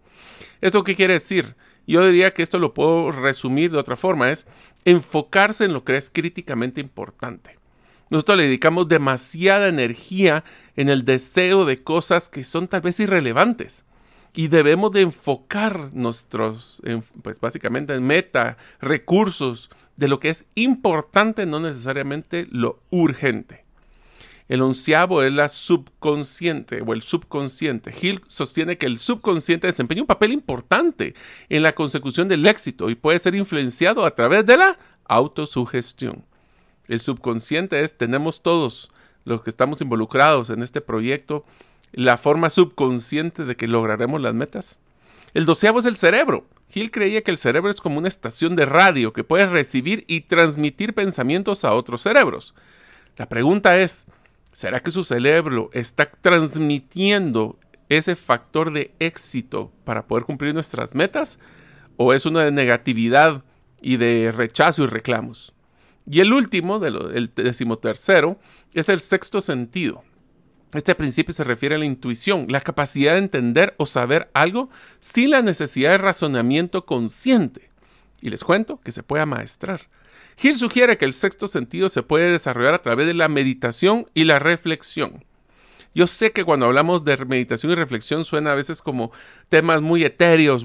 ¿Esto 0.63 0.85
qué 0.85 0.97
quiere 0.97 1.13
decir? 1.13 1.55
Yo 1.87 2.07
diría 2.07 2.33
que 2.33 2.43
esto 2.43 2.59
lo 2.59 2.73
puedo 2.73 3.11
resumir 3.11 3.73
de 3.73 3.79
otra 3.79 3.97
forma, 3.97 4.31
es 4.31 4.47
enfocarse 4.87 5.67
en 5.67 5.75
lo 5.75 5.85
que 5.85 5.99
es 5.99 6.09
críticamente 6.09 6.81
importante. 6.81 7.58
Nosotros 8.11 8.39
le 8.39 8.45
dedicamos 8.45 8.89
demasiada 8.89 9.69
energía 9.69 10.45
en 10.77 10.89
el 10.89 11.05
deseo 11.05 11.65
de 11.65 11.83
cosas 11.83 12.29
que 12.29 12.45
son 12.45 12.69
tal 12.69 12.81
vez 12.81 13.01
irrelevantes. 13.01 13.85
Y 14.35 14.49
debemos 14.49 14.93
de 14.93 15.01
enfocar 15.01 15.91
nuestros, 15.95 16.81
pues 17.23 17.41
básicamente 17.41 17.95
en 17.95 18.07
meta, 18.07 18.57
recursos, 18.81 19.71
de 19.97 20.07
lo 20.07 20.21
que 20.21 20.29
es 20.29 20.47
importante, 20.55 21.45
no 21.45 21.59
necesariamente 21.59 22.47
lo 22.51 22.81
urgente. 22.91 23.65
El 24.49 24.63
onceavo 24.63 25.23
es 25.23 25.33
la 25.33 25.49
subconsciente 25.49 26.83
o 26.87 26.95
el 26.95 27.03
subconsciente. 27.03 27.93
Hill 28.01 28.23
sostiene 28.29 28.79
que 28.79 28.87
el 28.87 28.99
subconsciente 28.99 29.67
desempeña 29.67 30.03
un 30.03 30.07
papel 30.07 30.33
importante 30.33 31.15
en 31.51 31.63
la 31.63 31.75
consecución 31.75 32.29
del 32.29 32.47
éxito 32.47 32.89
y 32.89 32.95
puede 32.95 33.19
ser 33.19 33.35
influenciado 33.35 34.07
a 34.07 34.15
través 34.15 34.47
de 34.47 34.57
la 34.57 34.79
autosugestión. 35.05 36.25
El 36.89 37.01
subconsciente 37.01 37.81
es, 37.83 37.97
tenemos 37.97 38.43
todos 38.43 38.91
los 39.25 39.43
que 39.43 39.51
estamos 39.51 39.81
involucrados 39.81 40.51
en 40.51 40.63
este 40.63 40.81
proyecto, 40.81 41.45
la 41.93 42.17
forma 42.17 42.51
subconsciente 42.51 43.45
de 43.45 43.57
que 43.57 43.69
lograremos 43.69 44.21
las 44.21 44.35
metas. 44.35 44.81
El 45.35 45.45
doceavo 45.45 45.79
es 45.79 45.85
el 45.85 45.97
cerebro. 45.97 46.47
Hill 46.73 46.91
creía 46.91 47.23
que 47.23 47.31
el 47.31 47.39
cerebro 47.39 47.71
es 47.71 47.81
como 47.81 47.99
una 47.99 48.09
estación 48.09 48.57
de 48.57 48.67
radio 48.67 49.13
que 49.13 49.25
puede 49.25 49.47
recibir 49.47 50.05
y 50.07 50.23
transmitir 50.23 50.95
pensamientos 50.95 51.65
a 51.65 51.75
otros 51.75 52.03
cerebros. 52.03 52.55
La 53.17 53.29
pregunta 53.29 53.79
es, 53.79 54.07
¿será 54.53 54.81
que 54.81 54.91
su 54.91 55.05
cerebro 55.05 55.71
está 55.73 56.11
transmitiendo 56.11 57.59
ese 57.89 58.17
factor 58.17 58.73
de 58.73 58.93
éxito 58.99 59.73
para 59.85 60.07
poder 60.07 60.25
cumplir 60.25 60.55
nuestras 60.55 60.95
metas? 60.95 61.39
¿O 61.97 62.13
es 62.13 62.27
una 62.27 62.45
de 62.45 62.53
negatividad 62.53 63.43
y 63.81 63.97
de 63.97 64.33
rechazo 64.33 64.85
y 64.85 64.87
reclamos? 64.87 65.55
Y 66.11 66.21
el 66.21 66.33
último, 66.33 66.85
el 66.85 67.31
decimotercero, 67.35 68.39
es 68.73 68.89
el 68.89 69.01
sexto 69.01 69.41
sentido. 69.41 70.03
Este 70.73 70.95
principio 70.95 71.33
se 71.33 71.45
refiere 71.45 71.77
a 71.77 71.79
la 71.79 71.85
intuición, 71.85 72.47
la 72.49 72.61
capacidad 72.61 73.13
de 73.13 73.19
entender 73.19 73.75
o 73.79 73.87
saber 73.87 74.31
algo 74.35 74.69
sin 75.01 75.31
la 75.31 75.43
necesidad 75.43 75.91
de 75.91 75.99
razonamiento 75.99 76.85
consciente. 76.85 77.71
Y 78.21 78.31
les 78.31 78.45
cuento 78.45 78.81
que 78.83 78.93
se 78.93 79.03
puede 79.03 79.23
amaestrar. 79.23 79.89
Hill 80.41 80.57
sugiere 80.57 80.99
que 80.99 81.05
el 81.05 81.15
sexto 81.15 81.49
sentido 81.49 81.89
se 81.89 82.03
puede 82.03 82.31
desarrollar 82.31 82.75
a 82.75 82.83
través 82.83 83.07
de 83.07 83.15
la 83.15 83.29
meditación 83.29 84.07
y 84.15 84.25
la 84.25 84.39
reflexión. 84.39 85.25
Yo 85.95 86.07
sé 86.07 86.33
que 86.33 86.45
cuando 86.45 86.67
hablamos 86.67 87.05
de 87.05 87.17
meditación 87.25 87.73
y 87.73 87.75
reflexión 87.75 88.25
suena 88.25 88.53
a 88.53 88.55
veces 88.55 88.83
como 88.83 89.11
temas 89.49 89.81
muy 89.81 90.05
etéreos, 90.05 90.65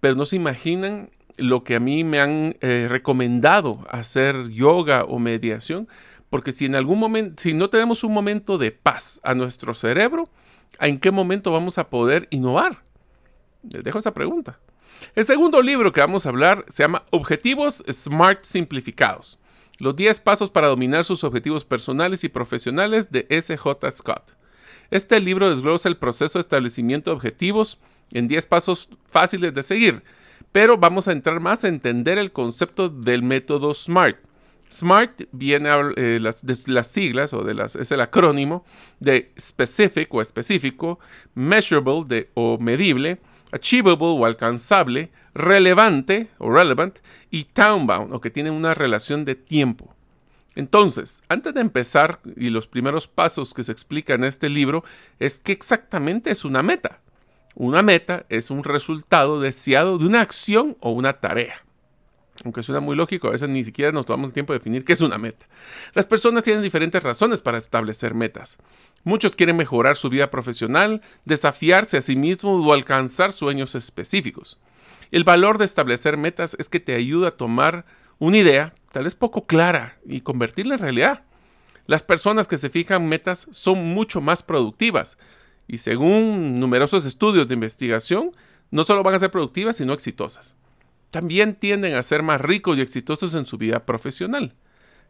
pero 0.00 0.14
no 0.14 0.26
se 0.26 0.36
imaginan 0.36 1.10
lo 1.36 1.64
que 1.64 1.76
a 1.76 1.80
mí 1.80 2.04
me 2.04 2.20
han 2.20 2.56
eh, 2.60 2.86
recomendado 2.88 3.80
hacer 3.90 4.48
yoga 4.50 5.04
o 5.04 5.18
meditación 5.18 5.88
porque 6.34 6.50
si 6.50 6.64
en 6.64 6.74
algún 6.74 6.98
momento, 6.98 7.40
si 7.40 7.54
no 7.54 7.70
tenemos 7.70 8.02
un 8.02 8.12
momento 8.12 8.58
de 8.58 8.72
paz 8.72 9.20
a 9.22 9.34
nuestro 9.36 9.72
cerebro, 9.72 10.28
¿en 10.80 10.98
qué 10.98 11.12
momento 11.12 11.52
vamos 11.52 11.78
a 11.78 11.88
poder 11.88 12.26
innovar? 12.32 12.82
Les 13.62 13.84
dejo 13.84 14.00
esa 14.00 14.14
pregunta. 14.14 14.58
El 15.14 15.24
segundo 15.24 15.62
libro 15.62 15.92
que 15.92 16.00
vamos 16.00 16.26
a 16.26 16.30
hablar 16.30 16.64
se 16.72 16.82
llama 16.82 17.04
Objetivos 17.10 17.84
Smart 17.88 18.42
Simplificados. 18.42 19.38
Los 19.78 19.94
10 19.94 20.18
pasos 20.18 20.50
para 20.50 20.66
dominar 20.66 21.04
sus 21.04 21.22
objetivos 21.22 21.64
personales 21.64 22.24
y 22.24 22.28
profesionales 22.28 23.12
de 23.12 23.28
S.J. 23.28 23.90
Scott. 23.92 24.36
Este 24.90 25.20
libro 25.20 25.48
desglosa 25.48 25.88
el 25.88 25.98
proceso 25.98 26.38
de 26.38 26.42
establecimiento 26.42 27.12
de 27.12 27.16
objetivos 27.16 27.78
en 28.10 28.26
10 28.26 28.46
pasos 28.46 28.88
fáciles 29.08 29.54
de 29.54 29.62
seguir, 29.62 30.02
pero 30.54 30.78
vamos 30.78 31.08
a 31.08 31.12
entrar 31.12 31.40
más 31.40 31.64
a 31.64 31.68
entender 31.68 32.16
el 32.16 32.30
concepto 32.30 32.88
del 32.88 33.24
método 33.24 33.74
SMART 33.74 34.18
SMART 34.70 35.22
viene 35.32 35.68
eh, 35.96 36.20
de 36.42 36.56
las 36.66 36.86
siglas 36.86 37.32
o 37.32 37.42
de 37.42 37.54
las, 37.54 37.74
es 37.74 37.90
el 37.90 38.00
acrónimo 38.00 38.64
de 39.00 39.32
specific 39.38 40.14
o 40.14 40.22
específico, 40.22 41.00
measurable 41.34 42.04
de, 42.06 42.30
o 42.34 42.58
medible, 42.58 43.18
achievable 43.50 44.06
o 44.06 44.24
alcanzable, 44.24 45.10
relevante 45.34 46.28
o 46.38 46.50
relevant 46.50 46.98
y 47.32 47.44
townbound 47.44 48.12
o 48.14 48.20
que 48.20 48.30
tiene 48.30 48.52
una 48.52 48.74
relación 48.74 49.24
de 49.24 49.34
tiempo. 49.34 49.92
Entonces, 50.54 51.24
antes 51.28 51.52
de 51.54 51.62
empezar 51.62 52.20
y 52.36 52.50
los 52.50 52.68
primeros 52.68 53.08
pasos 53.08 53.54
que 53.54 53.64
se 53.64 53.72
explican 53.72 54.20
en 54.20 54.28
este 54.28 54.48
libro 54.48 54.84
es 55.18 55.40
que 55.40 55.50
exactamente 55.50 56.30
es 56.30 56.44
una 56.44 56.62
meta. 56.62 57.00
Una 57.54 57.82
meta 57.82 58.26
es 58.28 58.50
un 58.50 58.64
resultado 58.64 59.40
deseado 59.40 59.98
de 59.98 60.06
una 60.06 60.20
acción 60.20 60.76
o 60.80 60.90
una 60.90 61.14
tarea 61.14 61.64
aunque 62.42 62.62
suena 62.62 62.80
muy 62.80 62.96
lógico, 62.96 63.28
a 63.28 63.32
veces 63.32 63.48
ni 63.48 63.62
siquiera 63.62 63.92
nos 63.92 64.06
tomamos 64.06 64.28
el 64.28 64.34
tiempo 64.34 64.52
de 64.52 64.58
definir 64.58 64.84
qué 64.84 64.94
es 64.94 65.00
una 65.00 65.18
meta. 65.18 65.46
Las 65.92 66.06
personas 66.06 66.42
tienen 66.42 66.62
diferentes 66.62 67.02
razones 67.02 67.40
para 67.42 67.58
establecer 67.58 68.14
metas. 68.14 68.58
Muchos 69.04 69.36
quieren 69.36 69.56
mejorar 69.56 69.96
su 69.96 70.08
vida 70.08 70.30
profesional, 70.30 71.00
desafiarse 71.24 71.96
a 71.96 72.02
sí 72.02 72.16
mismos 72.16 72.64
o 72.64 72.72
alcanzar 72.72 73.32
sueños 73.32 73.74
específicos. 73.74 74.58
El 75.12 75.22
valor 75.22 75.58
de 75.58 75.64
establecer 75.64 76.16
metas 76.16 76.56
es 76.58 76.68
que 76.68 76.80
te 76.80 76.94
ayuda 76.94 77.28
a 77.28 77.36
tomar 77.36 77.84
una 78.18 78.38
idea, 78.38 78.74
tal 78.90 79.04
vez 79.04 79.14
poco 79.14 79.46
clara, 79.46 79.98
y 80.04 80.22
convertirla 80.22 80.74
en 80.74 80.80
realidad. 80.80 81.22
Las 81.86 82.02
personas 82.02 82.48
que 82.48 82.58
se 82.58 82.70
fijan 82.70 83.06
metas 83.06 83.46
son 83.52 83.84
mucho 83.84 84.20
más 84.20 84.42
productivas 84.42 85.18
y 85.66 85.78
según 85.78 86.60
numerosos 86.60 87.06
estudios 87.06 87.48
de 87.48 87.54
investigación, 87.54 88.32
no 88.70 88.84
solo 88.84 89.02
van 89.02 89.14
a 89.14 89.18
ser 89.18 89.30
productivas, 89.30 89.76
sino 89.76 89.92
exitosas 89.92 90.56
también 91.14 91.54
tienden 91.54 91.94
a 91.94 92.02
ser 92.02 92.24
más 92.24 92.40
ricos 92.40 92.76
y 92.76 92.80
exitosos 92.80 93.36
en 93.36 93.46
su 93.46 93.56
vida 93.56 93.86
profesional. 93.86 94.52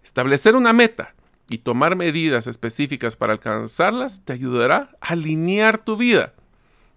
Establecer 0.02 0.54
una 0.54 0.74
meta 0.74 1.14
y 1.48 1.56
tomar 1.56 1.96
medidas 1.96 2.46
específicas 2.46 3.16
para 3.16 3.32
alcanzarlas 3.32 4.22
te 4.22 4.34
ayudará 4.34 4.90
a 5.00 5.14
alinear 5.14 5.78
tu 5.78 5.96
vida. 5.96 6.34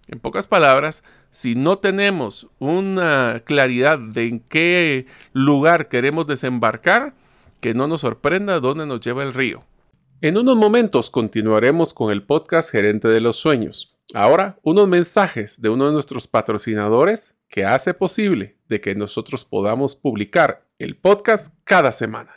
En 0.10 0.20
pocas 0.20 0.48
palabras, 0.48 1.06
si 1.32 1.56
no 1.56 1.78
tenemos 1.78 2.48
una 2.60 3.44
claridad 3.46 3.98
de 3.98 4.28
en 4.28 4.42
qué 4.42 5.06
lugar 5.32 5.88
queremos 5.88 6.28
desembarcar, 6.28 7.14
que 7.62 7.74
no 7.74 7.88
nos 7.88 8.02
sorprenda 8.02 8.60
dónde 8.60 8.86
nos 8.86 9.00
lleva 9.00 9.24
el 9.24 9.34
río. 9.34 9.64
En 10.20 10.36
unos 10.36 10.56
momentos 10.56 11.12
continuaremos 11.12 11.94
con 11.94 12.12
el 12.12 12.24
podcast 12.24 12.72
Gerente 12.72 13.08
de 13.08 13.22
los 13.22 13.36
Sueños. 13.36 13.96
Ahora, 14.16 14.58
unos 14.64 14.88
mensajes 14.88 15.62
de 15.62 15.70
uno 15.70 15.86
de 15.86 15.92
nuestros 15.92 16.28
patrocinadores 16.28 17.38
que 17.48 17.66
hace 17.66 17.94
posible 17.94 18.58
de 18.68 18.82
que 18.82 18.96
nosotros 18.96 19.46
podamos 19.46 19.96
publicar 19.96 20.66
el 20.80 20.98
podcast 20.98 21.56
cada 21.66 21.92
semana. 21.92 22.37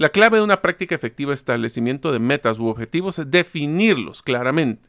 La 0.00 0.08
clave 0.08 0.38
de 0.38 0.42
una 0.42 0.62
práctica 0.62 0.94
efectiva 0.94 1.32
de 1.32 1.34
establecimiento 1.34 2.10
de 2.10 2.18
metas 2.18 2.58
u 2.58 2.68
objetivos 2.68 3.18
es 3.18 3.30
definirlos 3.30 4.22
claramente. 4.22 4.88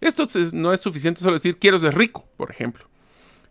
Esto 0.00 0.26
no 0.54 0.72
es 0.72 0.80
suficiente 0.80 1.20
solo 1.20 1.34
decir 1.34 1.58
quiero 1.58 1.78
ser 1.78 1.94
rico, 1.94 2.24
por 2.38 2.50
ejemplo. 2.50 2.88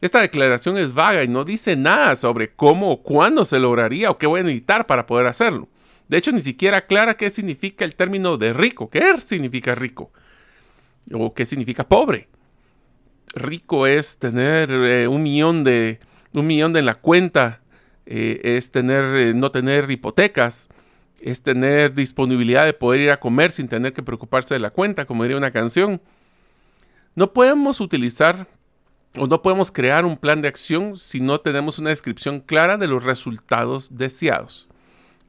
Esta 0.02 0.22
declaración 0.22 0.76
es 0.76 0.96
vaga 0.96 1.24
y 1.24 1.28
no 1.28 1.46
dice 1.46 1.76
nada 1.76 2.16
sobre 2.16 2.50
cómo 2.50 2.90
o 2.90 3.04
cuándo 3.04 3.46
se 3.46 3.60
lograría 3.60 4.10
o 4.10 4.18
qué 4.18 4.26
voy 4.26 4.40
a 4.40 4.44
necesitar 4.44 4.88
para 4.88 5.06
poder 5.06 5.28
hacerlo. 5.28 5.68
De 6.08 6.18
hecho, 6.18 6.32
ni 6.32 6.42
siquiera 6.42 6.78
aclara 6.78 7.16
qué 7.16 7.30
significa 7.30 7.86
el 7.86 7.94
término 7.94 8.40
de 8.40 8.54
rico. 8.54 8.90
¿Qué 8.90 9.04
significa 9.24 9.76
rico? 9.76 10.12
¿O 11.14 11.32
qué 11.32 11.46
significa 11.46 11.88
pobre? 11.88 12.28
Rico 13.36 13.86
es 13.86 14.18
tener 14.18 14.72
eh, 14.72 15.08
un 15.08 15.22
millón 15.22 15.64
de 15.64 16.00
un 16.34 16.48
millón 16.48 16.74
de 16.74 16.80
en 16.80 16.88
la 16.88 16.96
cuenta, 16.96 17.62
eh, 18.08 18.42
es 18.44 18.72
tener, 18.72 19.04
eh, 19.16 19.34
no 19.36 19.52
tener 19.52 19.92
hipotecas, 19.92 20.70
es 21.20 21.42
tener 21.42 21.94
disponibilidad 21.94 22.66
de 22.66 22.74
poder 22.74 23.02
ir 23.02 23.12
a 23.12 23.20
comer 23.20 23.52
sin 23.52 23.68
tener 23.68 23.94
que 23.94 24.04
preocuparse 24.04 24.54
de 24.54 24.60
la 24.60 24.70
cuenta, 24.70 25.06
como 25.06 25.24
diría 25.24 25.38
una 25.38 25.52
canción. 25.52 26.02
No 27.16 27.34
podemos 27.34 27.82
utilizar 27.82 28.48
o 29.16 29.28
no 29.28 29.42
podemos 29.42 29.72
crear 29.72 30.06
un 30.06 30.18
plan 30.18 30.42
de 30.42 30.48
acción 30.48 30.98
si 30.98 31.20
no 31.20 31.40
tenemos 31.40 31.80
una 31.80 31.90
descripción 31.90 32.40
clara 32.40 32.78
de 32.78 32.88
los 32.88 33.04
resultados 33.04 33.98
deseados. 33.98 34.68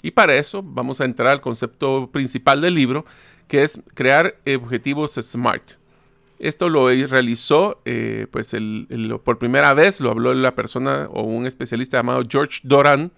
Y 0.03 0.13
para 0.13 0.35
eso 0.35 0.63
vamos 0.63 1.01
a 1.01 1.05
entrar 1.05 1.29
al 1.29 1.41
concepto 1.41 2.11
principal 2.13 2.61
del 2.61 2.75
libro, 2.75 3.05
que 3.49 3.63
es 3.63 3.81
crear 3.95 4.37
objetivos 4.57 5.15
SMART. 5.15 5.73
Esto 6.39 6.69
lo 6.69 6.89
realizó, 6.89 7.81
eh, 7.85 8.29
pues 8.31 8.55
por 9.25 9.39
primera 9.39 9.75
vez 9.75 10.01
lo 10.01 10.11
habló 10.11 10.33
la 10.35 10.55
persona 10.55 11.09
o 11.11 11.23
un 11.23 11.47
especialista 11.47 11.97
llamado 11.97 12.23
George 12.29 12.61
Doran 12.63 13.11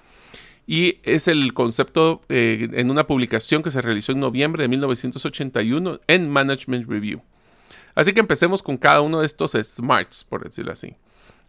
y 0.67 0.99
es 1.03 1.29
el 1.29 1.53
concepto 1.55 2.23
eh, 2.29 2.69
en 2.73 2.91
una 2.91 3.07
publicación 3.07 3.63
que 3.63 3.71
se 3.71 3.83
realizó 3.83 4.13
en 4.13 4.21
noviembre 4.21 4.63
de 4.63 4.69
1981 4.69 6.01
en 6.07 6.31
Management 6.31 6.89
Review. 6.89 7.23
Así 7.95 8.13
que 8.13 8.21
empecemos 8.21 8.63
con 8.63 8.77
cada 8.77 9.01
uno 9.01 9.21
de 9.21 9.27
estos 9.27 9.53
smarts, 9.53 10.25
por 10.25 10.45
decirlo 10.45 10.73
así. 10.73 10.95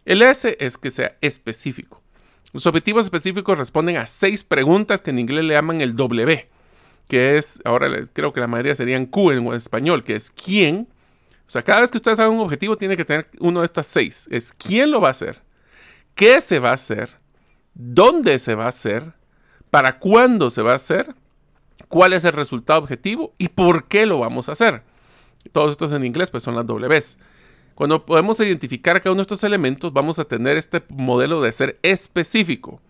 El 0.04 0.22
S 0.22 0.56
es 0.58 0.76
que 0.76 0.90
sea 0.90 1.16
específico. 1.20 2.02
Los 2.52 2.66
objetivos 2.66 3.06
específicos 3.06 3.56
responden 3.56 3.96
a 3.96 4.06
seis 4.06 4.44
preguntas 4.44 5.00
que 5.00 5.10
en 5.10 5.18
inglés 5.18 5.44
le 5.44 5.54
llaman 5.54 5.80
el 5.80 5.96
W, 5.96 6.48
que 7.08 7.38
es, 7.38 7.60
ahora 7.64 7.88
creo 8.12 8.32
que 8.32 8.40
la 8.40 8.46
mayoría 8.46 8.74
serían 8.74 9.06
Q 9.06 9.30
en 9.32 9.46
español, 9.54 10.04
que 10.04 10.16
es 10.16 10.30
quién, 10.30 10.88
o 11.46 11.50
sea, 11.50 11.62
cada 11.62 11.80
vez 11.80 11.90
que 11.90 11.98
ustedes 11.98 12.18
hagan 12.18 12.34
un 12.34 12.40
objetivo, 12.40 12.76
tiene 12.76 12.96
que 12.96 13.04
tener 13.04 13.28
uno 13.38 13.60
de 13.60 13.66
estas 13.66 13.86
seis. 13.86 14.28
Es 14.30 14.52
quién 14.52 14.90
lo 14.90 15.00
va 15.00 15.08
a 15.08 15.12
hacer, 15.12 15.40
qué 16.14 16.40
se 16.40 16.58
va 16.58 16.70
a 16.70 16.74
hacer, 16.74 17.21
dónde 17.74 18.38
se 18.38 18.54
va 18.54 18.64
a 18.64 18.68
hacer, 18.68 19.14
para 19.70 19.98
cuándo 19.98 20.50
se 20.50 20.62
va 20.62 20.72
a 20.72 20.76
hacer, 20.76 21.14
cuál 21.88 22.12
es 22.12 22.24
el 22.24 22.32
resultado 22.32 22.80
objetivo 22.80 23.32
y 23.38 23.48
por 23.48 23.88
qué 23.88 24.06
lo 24.06 24.18
vamos 24.18 24.48
a 24.48 24.52
hacer. 24.52 24.82
Todos 25.52 25.72
estos 25.72 25.92
en 25.92 26.04
inglés 26.04 26.30
pues 26.30 26.42
son 26.42 26.54
las 26.54 26.66
Ws. 26.66 27.16
Cuando 27.74 28.04
podemos 28.04 28.38
identificar 28.40 29.00
cada 29.00 29.12
uno 29.12 29.20
de 29.20 29.22
estos 29.22 29.44
elementos, 29.44 29.92
vamos 29.92 30.18
a 30.18 30.24
tener 30.24 30.56
este 30.56 30.82
modelo 30.88 31.40
de 31.40 31.52
ser 31.52 31.78
específico. 31.82 32.80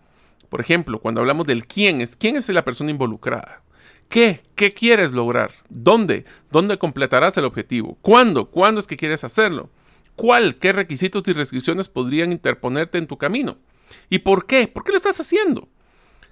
Por 0.49 0.61
ejemplo, 0.61 0.99
cuando 0.99 1.21
hablamos 1.21 1.47
del 1.47 1.65
quién 1.65 2.01
es, 2.01 2.15
quién 2.15 2.35
es 2.35 2.47
la 2.49 2.65
persona 2.65 2.91
involucrada. 2.91 3.63
¿Qué? 4.09 4.41
¿Qué 4.55 4.73
quieres 4.73 5.11
lograr? 5.11 5.51
¿Dónde? 5.69 6.25
¿Dónde 6.51 6.77
completarás 6.77 7.35
el 7.37 7.45
objetivo? 7.45 7.97
¿Cuándo? 8.01 8.51
¿Cuándo 8.51 8.79
es 8.79 8.85
que 8.85 8.97
quieres 8.97 9.23
hacerlo? 9.23 9.69
¿Cuál? 10.15 10.57
¿Qué 10.57 10.71
requisitos 10.71 11.23
y 11.27 11.33
restricciones 11.33 11.89
podrían 11.89 12.31
interponerte 12.31 12.99
en 12.99 13.07
tu 13.07 13.17
camino? 13.17 13.57
¿Y 14.09 14.19
por 14.19 14.45
qué? 14.45 14.67
¿Por 14.67 14.83
qué 14.83 14.91
lo 14.91 14.97
estás 14.97 15.19
haciendo? 15.19 15.67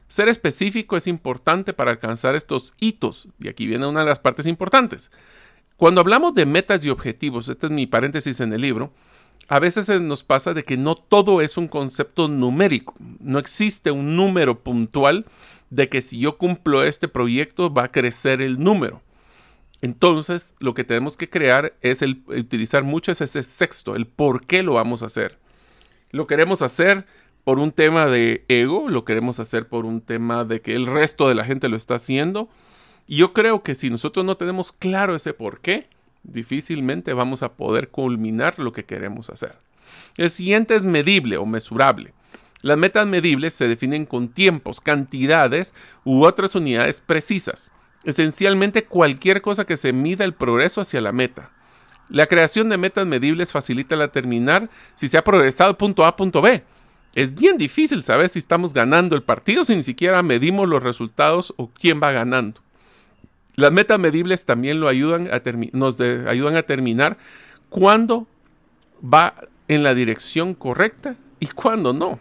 Ser 0.08 0.28
específico 0.28 0.98
es 0.98 1.08
importante 1.08 1.74
para 1.74 1.92
alcanzar 1.92 2.36
estos 2.36 2.74
hitos, 2.80 3.30
y 3.40 3.48
aquí 3.48 3.66
viene 3.66 3.88
una 3.88 4.02
de 4.02 4.08
las 4.08 4.20
partes 4.20 4.46
importantes. 4.46 5.10
Cuando 5.78 6.02
hablamos 6.02 6.34
de 6.34 6.46
metas 6.46 6.84
y 6.84 6.90
objetivos, 6.90 7.50
este 7.50 7.68
es 7.68 7.72
mi 7.72 7.88
paréntesis 7.88 8.40
en 8.42 8.52
el 8.54 8.62
libro, 8.62 8.94
a 9.48 9.60
veces 9.60 9.90
nos 10.02 10.24
pasa 10.24 10.54
de 10.54 10.64
que 10.64 10.78
no 10.78 10.96
todo 10.96 11.42
es 11.42 11.58
un 11.58 11.68
concepto 11.68 12.28
numérico, 12.28 12.94
no 13.20 13.40
existe 13.40 13.92
un 13.92 14.16
número 14.16 14.64
puntual 14.64 15.26
de 15.70 15.90
que 15.90 16.02
si 16.02 16.20
yo 16.20 16.38
cumplo 16.38 16.84
este 16.84 17.08
proyecto 17.08 17.74
va 17.74 17.86
a 17.86 17.92
crecer 17.92 18.42
el 18.42 18.60
número. 18.64 19.02
Entonces, 19.82 20.56
lo 20.60 20.74
que 20.74 20.84
tenemos 20.84 21.18
que 21.18 21.30
crear 21.30 21.74
es 21.82 22.02
el 22.02 22.24
utilizar 22.28 22.84
mucho 22.84 23.12
ese 23.12 23.42
sexto, 23.42 23.96
el 23.96 24.06
por 24.06 24.46
qué 24.46 24.62
lo 24.62 24.74
vamos 24.74 25.02
a 25.02 25.08
hacer. 25.08 25.40
Lo 26.12 26.28
queremos 26.28 26.62
hacer 26.62 27.06
por 27.44 27.60
un 27.60 27.72
tema 27.72 28.08
de 28.08 28.46
ego, 28.48 28.90
lo 28.90 29.06
queremos 29.06 29.40
hacer 29.40 29.68
por 29.68 29.86
un 29.86 30.02
tema 30.02 30.46
de 30.46 30.62
que 30.62 30.76
el 30.76 30.86
resto 30.86 31.28
de 31.28 31.36
la 31.36 31.46
gente 31.46 31.70
lo 31.70 31.78
está 31.78 31.96
haciendo. 31.96 32.50
Y 33.08 33.18
yo 33.18 33.34
creo 33.34 33.64
que 33.64 33.76
si 33.76 33.90
nosotros 33.90 34.26
no 34.26 34.38
tenemos 34.38 34.72
claro 34.72 35.16
ese 35.16 35.34
por 35.34 35.60
qué, 35.62 35.88
difícilmente 36.24 37.14
vamos 37.14 37.44
a 37.44 37.54
poder 37.54 37.90
culminar 37.90 38.60
lo 38.60 38.74
que 38.74 38.86
queremos 38.86 39.30
hacer. 39.30 39.56
El 40.18 40.30
siguiente 40.30 40.76
es 40.76 40.84
medible 40.84 41.38
o 41.38 41.46
mesurable. 41.46 42.14
Las 42.62 42.78
metas 42.78 43.08
medibles 43.08 43.56
se 43.56 43.68
definen 43.68 44.06
con 44.06 44.30
tiempos, 44.30 44.82
cantidades 44.82 45.74
u 46.04 46.24
otras 46.26 46.54
unidades 46.54 47.02
precisas. 47.02 47.72
Esencialmente 48.04 48.86
cualquier 48.86 49.42
cosa 49.42 49.66
que 49.66 49.78
se 49.78 49.94
mida 49.94 50.26
el 50.26 50.34
progreso 50.34 50.82
hacia 50.82 51.02
la 51.02 51.12
meta. 51.12 51.52
La 52.10 52.28
creación 52.28 52.70
de 52.70 52.78
metas 52.78 53.08
medibles 53.08 53.52
facilita 53.52 53.96
la 53.96 54.08
determinar 54.08 54.70
si 54.96 55.08
se 55.08 55.18
ha 55.18 55.24
progresado 55.24 55.78
punto 55.78 56.06
a 56.06 56.16
punto 56.16 56.42
B. 56.42 56.64
Es 57.14 57.36
bien 57.36 57.58
difícil 57.58 58.02
saber 58.04 58.30
si 58.30 58.40
estamos 58.40 58.74
ganando 58.74 59.16
el 59.16 59.24
partido 59.24 59.66
si 59.66 59.76
ni 59.76 59.84
siquiera 59.84 60.24
medimos 60.24 60.68
los 60.68 60.82
resultados 60.82 61.54
o 61.58 61.70
quién 61.70 62.02
va 62.02 62.12
ganando. 62.12 62.62
Las 63.56 63.72
metas 63.74 64.00
medibles 64.00 64.46
también 64.46 64.80
lo 64.80 64.88
ayudan 64.88 65.30
a 65.32 65.42
nos 65.74 66.00
ayudan 66.00 66.56
a 66.56 66.64
terminar 66.64 67.18
cuándo 67.70 68.28
va 69.02 69.36
en 69.68 69.84
la 69.84 69.94
dirección 69.94 70.54
correcta 70.54 71.16
y 71.40 71.48
cuándo 71.48 71.94
no. 71.94 72.20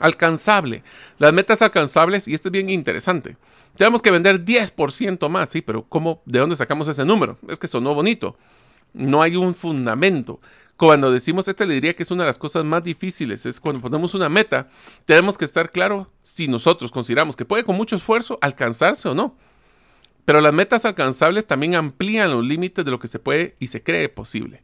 Alcanzable. 0.00 0.82
Las 1.18 1.32
metas 1.32 1.62
alcanzables, 1.62 2.26
y 2.26 2.34
esto 2.34 2.48
es 2.48 2.52
bien 2.52 2.68
interesante. 2.68 3.36
Tenemos 3.76 4.02
que 4.02 4.10
vender 4.10 4.44
10% 4.44 5.28
más, 5.28 5.50
sí, 5.50 5.62
pero 5.62 5.84
¿cómo, 5.84 6.22
¿de 6.24 6.38
dónde 6.38 6.56
sacamos 6.56 6.88
ese 6.88 7.04
número? 7.04 7.38
Es 7.48 7.58
que 7.58 7.68
sonó 7.68 7.94
bonito. 7.94 8.36
No 8.92 9.22
hay 9.22 9.36
un 9.36 9.54
fundamento. 9.54 10.40
Cuando 10.76 11.12
decimos 11.12 11.46
esto, 11.46 11.64
le 11.64 11.74
diría 11.74 11.94
que 11.94 12.02
es 12.02 12.10
una 12.10 12.24
de 12.24 12.28
las 12.28 12.38
cosas 12.38 12.64
más 12.64 12.82
difíciles. 12.82 13.46
Es 13.46 13.60
cuando 13.60 13.80
ponemos 13.80 14.14
una 14.14 14.28
meta, 14.28 14.68
tenemos 15.04 15.38
que 15.38 15.44
estar 15.44 15.70
claro 15.70 16.10
si 16.22 16.48
nosotros 16.48 16.90
consideramos 16.90 17.36
que 17.36 17.44
puede 17.44 17.64
con 17.64 17.76
mucho 17.76 17.96
esfuerzo 17.96 18.38
alcanzarse 18.40 19.08
o 19.08 19.14
no. 19.14 19.36
Pero 20.24 20.40
las 20.40 20.52
metas 20.52 20.84
alcanzables 20.84 21.46
también 21.46 21.74
amplían 21.74 22.30
los 22.32 22.44
límites 22.44 22.84
de 22.84 22.90
lo 22.90 22.98
que 22.98 23.08
se 23.08 23.18
puede 23.18 23.56
y 23.60 23.68
se 23.68 23.82
cree 23.82 24.08
posible. 24.08 24.62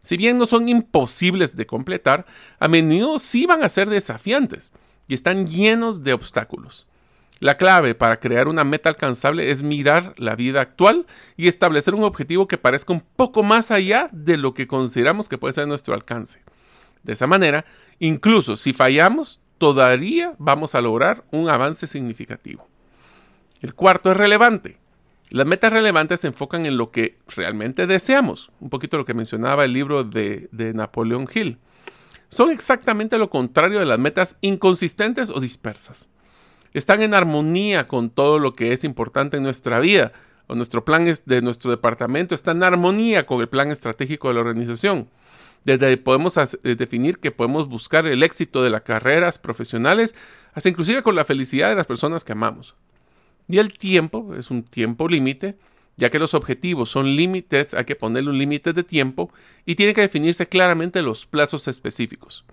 Si 0.00 0.16
bien 0.16 0.38
no 0.38 0.46
son 0.46 0.68
imposibles 0.68 1.56
de 1.56 1.66
completar, 1.66 2.26
a 2.58 2.68
menudo 2.68 3.18
sí 3.18 3.46
van 3.46 3.62
a 3.62 3.68
ser 3.68 3.90
desafiantes 3.90 4.72
y 5.08 5.14
están 5.14 5.46
llenos 5.46 6.04
de 6.04 6.12
obstáculos. 6.12 6.86
La 7.40 7.56
clave 7.56 7.94
para 7.94 8.20
crear 8.20 8.48
una 8.48 8.64
meta 8.64 8.90
alcanzable 8.90 9.50
es 9.50 9.62
mirar 9.62 10.12
la 10.18 10.36
vida 10.36 10.60
actual 10.60 11.06
y 11.38 11.48
establecer 11.48 11.94
un 11.94 12.04
objetivo 12.04 12.46
que 12.46 12.58
parezca 12.58 12.92
un 12.92 13.00
poco 13.00 13.42
más 13.42 13.70
allá 13.70 14.10
de 14.12 14.36
lo 14.36 14.52
que 14.52 14.66
consideramos 14.66 15.26
que 15.26 15.38
puede 15.38 15.54
ser 15.54 15.66
nuestro 15.66 15.94
alcance. 15.94 16.42
De 17.02 17.14
esa 17.14 17.26
manera, 17.26 17.64
incluso 17.98 18.58
si 18.58 18.74
fallamos, 18.74 19.40
todavía 19.56 20.34
vamos 20.38 20.74
a 20.74 20.82
lograr 20.82 21.24
un 21.30 21.48
avance 21.48 21.86
significativo. 21.86 22.68
El 23.62 23.74
cuarto 23.74 24.10
es 24.10 24.18
relevante. 24.18 24.76
Las 25.30 25.46
metas 25.46 25.72
relevantes 25.72 26.20
se 26.20 26.26
enfocan 26.26 26.66
en 26.66 26.76
lo 26.76 26.90
que 26.90 27.20
realmente 27.26 27.86
deseamos, 27.86 28.52
un 28.60 28.68
poquito 28.68 28.98
lo 28.98 29.06
que 29.06 29.14
mencionaba 29.14 29.64
el 29.64 29.72
libro 29.72 30.04
de, 30.04 30.50
de 30.52 30.74
Napoleón 30.74 31.26
Hill. 31.32 31.56
Son 32.28 32.50
exactamente 32.50 33.16
lo 33.16 33.30
contrario 33.30 33.78
de 33.78 33.86
las 33.86 33.98
metas 33.98 34.36
inconsistentes 34.42 35.30
o 35.30 35.40
dispersas. 35.40 36.10
Están 36.72 37.02
en 37.02 37.14
armonía 37.14 37.88
con 37.88 38.10
todo 38.10 38.38
lo 38.38 38.54
que 38.54 38.72
es 38.72 38.84
importante 38.84 39.38
en 39.38 39.42
nuestra 39.42 39.80
vida, 39.80 40.12
o 40.46 40.54
nuestro 40.54 40.84
plan 40.84 41.04
de 41.04 41.42
nuestro 41.42 41.70
departamento 41.70 42.34
está 42.34 42.50
en 42.50 42.62
armonía 42.62 43.24
con 43.24 43.40
el 43.40 43.48
plan 43.48 43.70
estratégico 43.70 44.28
de 44.28 44.34
la 44.34 44.40
organización. 44.40 45.08
Desde 45.64 45.96
podemos 45.96 46.36
eh, 46.36 46.74
definir 46.74 47.18
que 47.18 47.30
podemos 47.30 47.68
buscar 47.68 48.06
el 48.06 48.22
éxito 48.22 48.62
de 48.62 48.70
las 48.70 48.82
carreras 48.82 49.38
profesionales, 49.38 50.14
hasta 50.52 50.68
inclusive 50.68 51.02
con 51.02 51.14
la 51.14 51.24
felicidad 51.24 51.68
de 51.68 51.76
las 51.76 51.86
personas 51.86 52.24
que 52.24 52.32
amamos. 52.32 52.74
Y 53.46 53.58
el 53.58 53.76
tiempo 53.76 54.34
es 54.36 54.50
un 54.50 54.62
tiempo 54.62 55.08
límite, 55.08 55.56
ya 55.96 56.10
que 56.10 56.18
los 56.18 56.34
objetivos 56.34 56.88
son 56.88 57.14
límites, 57.14 57.74
hay 57.74 57.84
que 57.84 57.96
ponerle 57.96 58.30
un 58.30 58.38
límite 58.38 58.72
de 58.72 58.84
tiempo 58.84 59.30
y 59.66 59.74
tiene 59.74 59.92
que 59.92 60.00
definirse 60.00 60.48
claramente 60.48 61.02
los 61.02 61.26
plazos 61.26 61.68
específicos. 61.68 62.44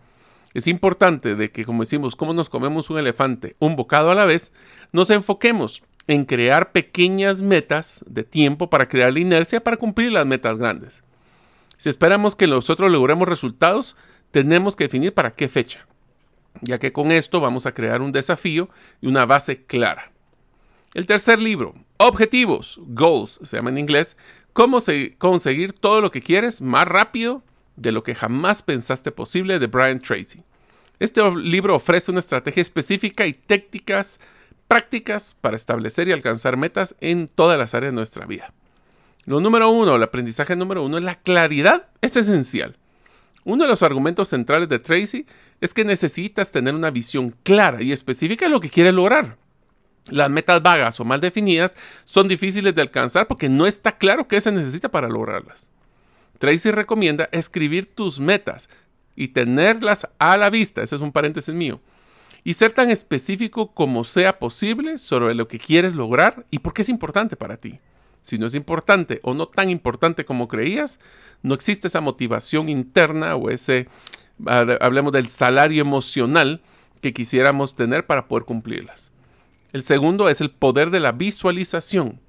Es 0.57 0.65
importante 0.65 1.35
de 1.35 1.51
que, 1.51 1.65
como 1.65 1.83
decimos, 1.83 2.15
como 2.15 2.33
nos 2.33 2.49
comemos 2.49 2.89
un 2.89 2.97
elefante, 2.97 3.55
un 3.59 3.75
bocado 3.75 4.09
a 4.09 4.15
la 4.15 4.25
vez, 4.25 4.51
nos 4.91 5.11
enfoquemos 5.11 5.83
en 6.07 6.25
crear 6.25 6.71
pequeñas 6.71 7.43
metas 7.43 8.03
de 8.07 8.23
tiempo 8.23 8.67
para 8.67 8.87
crear 8.87 9.13
la 9.13 9.19
inercia 9.19 9.63
para 9.63 9.77
cumplir 9.77 10.11
las 10.11 10.25
metas 10.25 10.57
grandes. 10.57 11.03
Si 11.77 11.89
esperamos 11.89 12.35
que 12.35 12.47
nosotros 12.47 12.91
logremos 12.91 13.27
resultados, 13.27 13.95
tenemos 14.31 14.75
que 14.75 14.85
definir 14.85 15.13
para 15.13 15.35
qué 15.35 15.47
fecha, 15.47 15.85
ya 16.61 16.79
que 16.79 16.91
con 16.91 17.11
esto 17.11 17.39
vamos 17.39 17.67
a 17.67 17.73
crear 17.75 18.01
un 18.01 18.11
desafío 18.11 18.67
y 18.99 19.05
una 19.05 19.27
base 19.27 19.63
clara. 19.63 20.11
El 20.95 21.05
tercer 21.05 21.39
libro, 21.39 21.75
Objetivos, 21.97 22.79
Goals, 22.81 23.39
se 23.43 23.57
llama 23.57 23.69
en 23.69 23.77
inglés, 23.77 24.17
cómo 24.53 24.79
conseguir 25.19 25.73
todo 25.73 26.01
lo 26.01 26.09
que 26.09 26.23
quieres 26.23 26.63
más 26.63 26.87
rápido 26.87 27.43
de 27.77 27.91
lo 27.93 28.03
que 28.03 28.15
jamás 28.15 28.63
pensaste 28.63 29.11
posible 29.11 29.59
de 29.59 29.67
Brian 29.67 29.99
Tracy. 29.99 30.43
Este 30.99 31.21
libro 31.35 31.75
ofrece 31.75 32.11
una 32.11 32.19
estrategia 32.19 32.61
específica 32.61 33.25
y 33.25 33.33
técnicas 33.33 34.19
prácticas 34.67 35.35
para 35.39 35.55
establecer 35.55 36.07
y 36.07 36.11
alcanzar 36.11 36.57
metas 36.57 36.95
en 36.99 37.27
todas 37.27 37.57
las 37.57 37.73
áreas 37.73 37.93
de 37.93 37.95
nuestra 37.95 38.25
vida. 38.25 38.53
Lo 39.25 39.39
número 39.39 39.69
uno, 39.69 39.95
el 39.95 40.03
aprendizaje 40.03 40.55
número 40.55 40.83
uno, 40.83 40.99
la 40.99 41.15
claridad 41.15 41.87
es 42.01 42.17
esencial. 42.17 42.75
Uno 43.43 43.63
de 43.63 43.69
los 43.69 43.83
argumentos 43.83 44.29
centrales 44.29 44.67
de 44.67 44.79
Tracy 44.79 45.25
es 45.61 45.73
que 45.73 45.85
necesitas 45.85 46.51
tener 46.51 46.75
una 46.75 46.89
visión 46.89 47.33
clara 47.43 47.81
y 47.81 47.91
específica 47.91 48.45
de 48.45 48.51
lo 48.51 48.59
que 48.59 48.69
quieres 48.69 48.93
lograr. 48.93 49.37
Las 50.09 50.29
metas 50.29 50.61
vagas 50.61 50.99
o 50.99 51.05
mal 51.05 51.21
definidas 51.21 51.75
son 52.03 52.27
difíciles 52.27 52.73
de 52.73 52.81
alcanzar 52.81 53.27
porque 53.27 53.49
no 53.49 53.67
está 53.67 53.97
claro 53.97 54.27
qué 54.27 54.41
se 54.41 54.51
necesita 54.51 54.89
para 54.89 55.09
lograrlas. 55.09 55.71
Tracy 56.39 56.71
recomienda 56.71 57.29
escribir 57.31 57.85
tus 57.93 58.19
metas 58.19 58.69
y 59.15 59.29
tenerlas 59.29 60.07
a 60.19 60.37
la 60.37 60.49
vista, 60.49 60.83
ese 60.83 60.95
es 60.95 61.01
un 61.01 61.11
paréntesis 61.11 61.53
mío, 61.53 61.81
y 62.43 62.53
ser 62.53 62.71
tan 62.71 62.91
específico 62.91 63.73
como 63.73 64.03
sea 64.03 64.39
posible 64.39 64.97
sobre 64.97 65.33
lo 65.33 65.47
que 65.47 65.59
quieres 65.59 65.95
lograr 65.95 66.45
y 66.51 66.59
por 66.59 66.73
qué 66.73 66.83
es 66.83 66.89
importante 66.89 67.35
para 67.35 67.57
ti. 67.57 67.79
Si 68.21 68.37
no 68.37 68.45
es 68.45 68.55
importante 68.55 69.19
o 69.23 69.33
no 69.33 69.47
tan 69.47 69.69
importante 69.69 70.25
como 70.25 70.47
creías, 70.47 70.99
no 71.41 71.53
existe 71.53 71.87
esa 71.87 72.01
motivación 72.01 72.69
interna 72.69 73.35
o 73.35 73.49
ese, 73.49 73.87
hablemos 74.45 75.13
del 75.13 75.29
salario 75.29 75.81
emocional 75.81 76.61
que 77.01 77.13
quisiéramos 77.13 77.75
tener 77.75 78.05
para 78.05 78.27
poder 78.27 78.45
cumplirlas. 78.45 79.11
El 79.73 79.83
segundo 79.83 80.29
es 80.29 80.41
el 80.41 80.51
poder 80.51 80.89
de 80.89 80.99
la 80.99 81.11
visualización. 81.11 82.19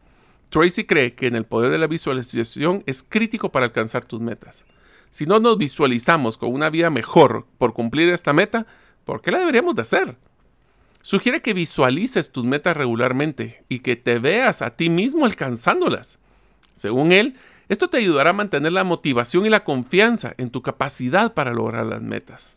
Tracy 0.51 0.85
cree 0.85 1.15
que 1.15 1.27
en 1.27 1.37
el 1.37 1.45
poder 1.45 1.71
de 1.71 1.79
la 1.79 1.87
visualización 1.87 2.83
es 2.87 3.03
crítico 3.03 3.51
para 3.51 3.67
alcanzar 3.67 4.05
tus 4.05 4.21
metas. 4.21 4.65
Si 5.11 5.27
no 5.27 5.41
nos 5.41 5.59
visualizamos 5.59 6.39
con 6.39 6.53
una 6.53 6.71
vida 6.71 6.91
mejor 6.91 7.47
por 7.59 7.73
cumplir 7.73 8.13
esta 8.13 8.33
meta, 8.33 8.67
¿por 9.05 9.21
qué 9.21 9.31
la 9.31 9.39
deberíamos 9.39 9.75
de 9.75 9.83
hacer? 9.83 10.17
Sugiere 11.03 11.43
que 11.43 11.55
visualices 11.55 12.31
tus 12.31 12.45
metas 12.45 12.77
regularmente 12.77 13.65
y 13.69 13.81
que 13.81 13.97
te 13.97 14.19
veas 14.19 14.63
a 14.63 14.77
ti 14.77 14.91
mismo 14.91 15.25
alcanzándolas. 15.25 16.19
Según 16.75 17.13
él, 17.13 17.37
esto 17.69 17.89
te 17.89 17.99
ayudará 17.99 18.31
a 18.31 18.35
mantener 18.35 18.73
la 18.73 18.85
motivación 18.85 19.47
y 19.47 19.51
la 19.51 19.65
confianza 19.65 20.35
en 20.39 20.51
tu 20.51 20.63
capacidad 20.63 21.35
para 21.35 21.53
lograr 21.53 21.87
las 21.87 22.03
metas. 22.03 22.57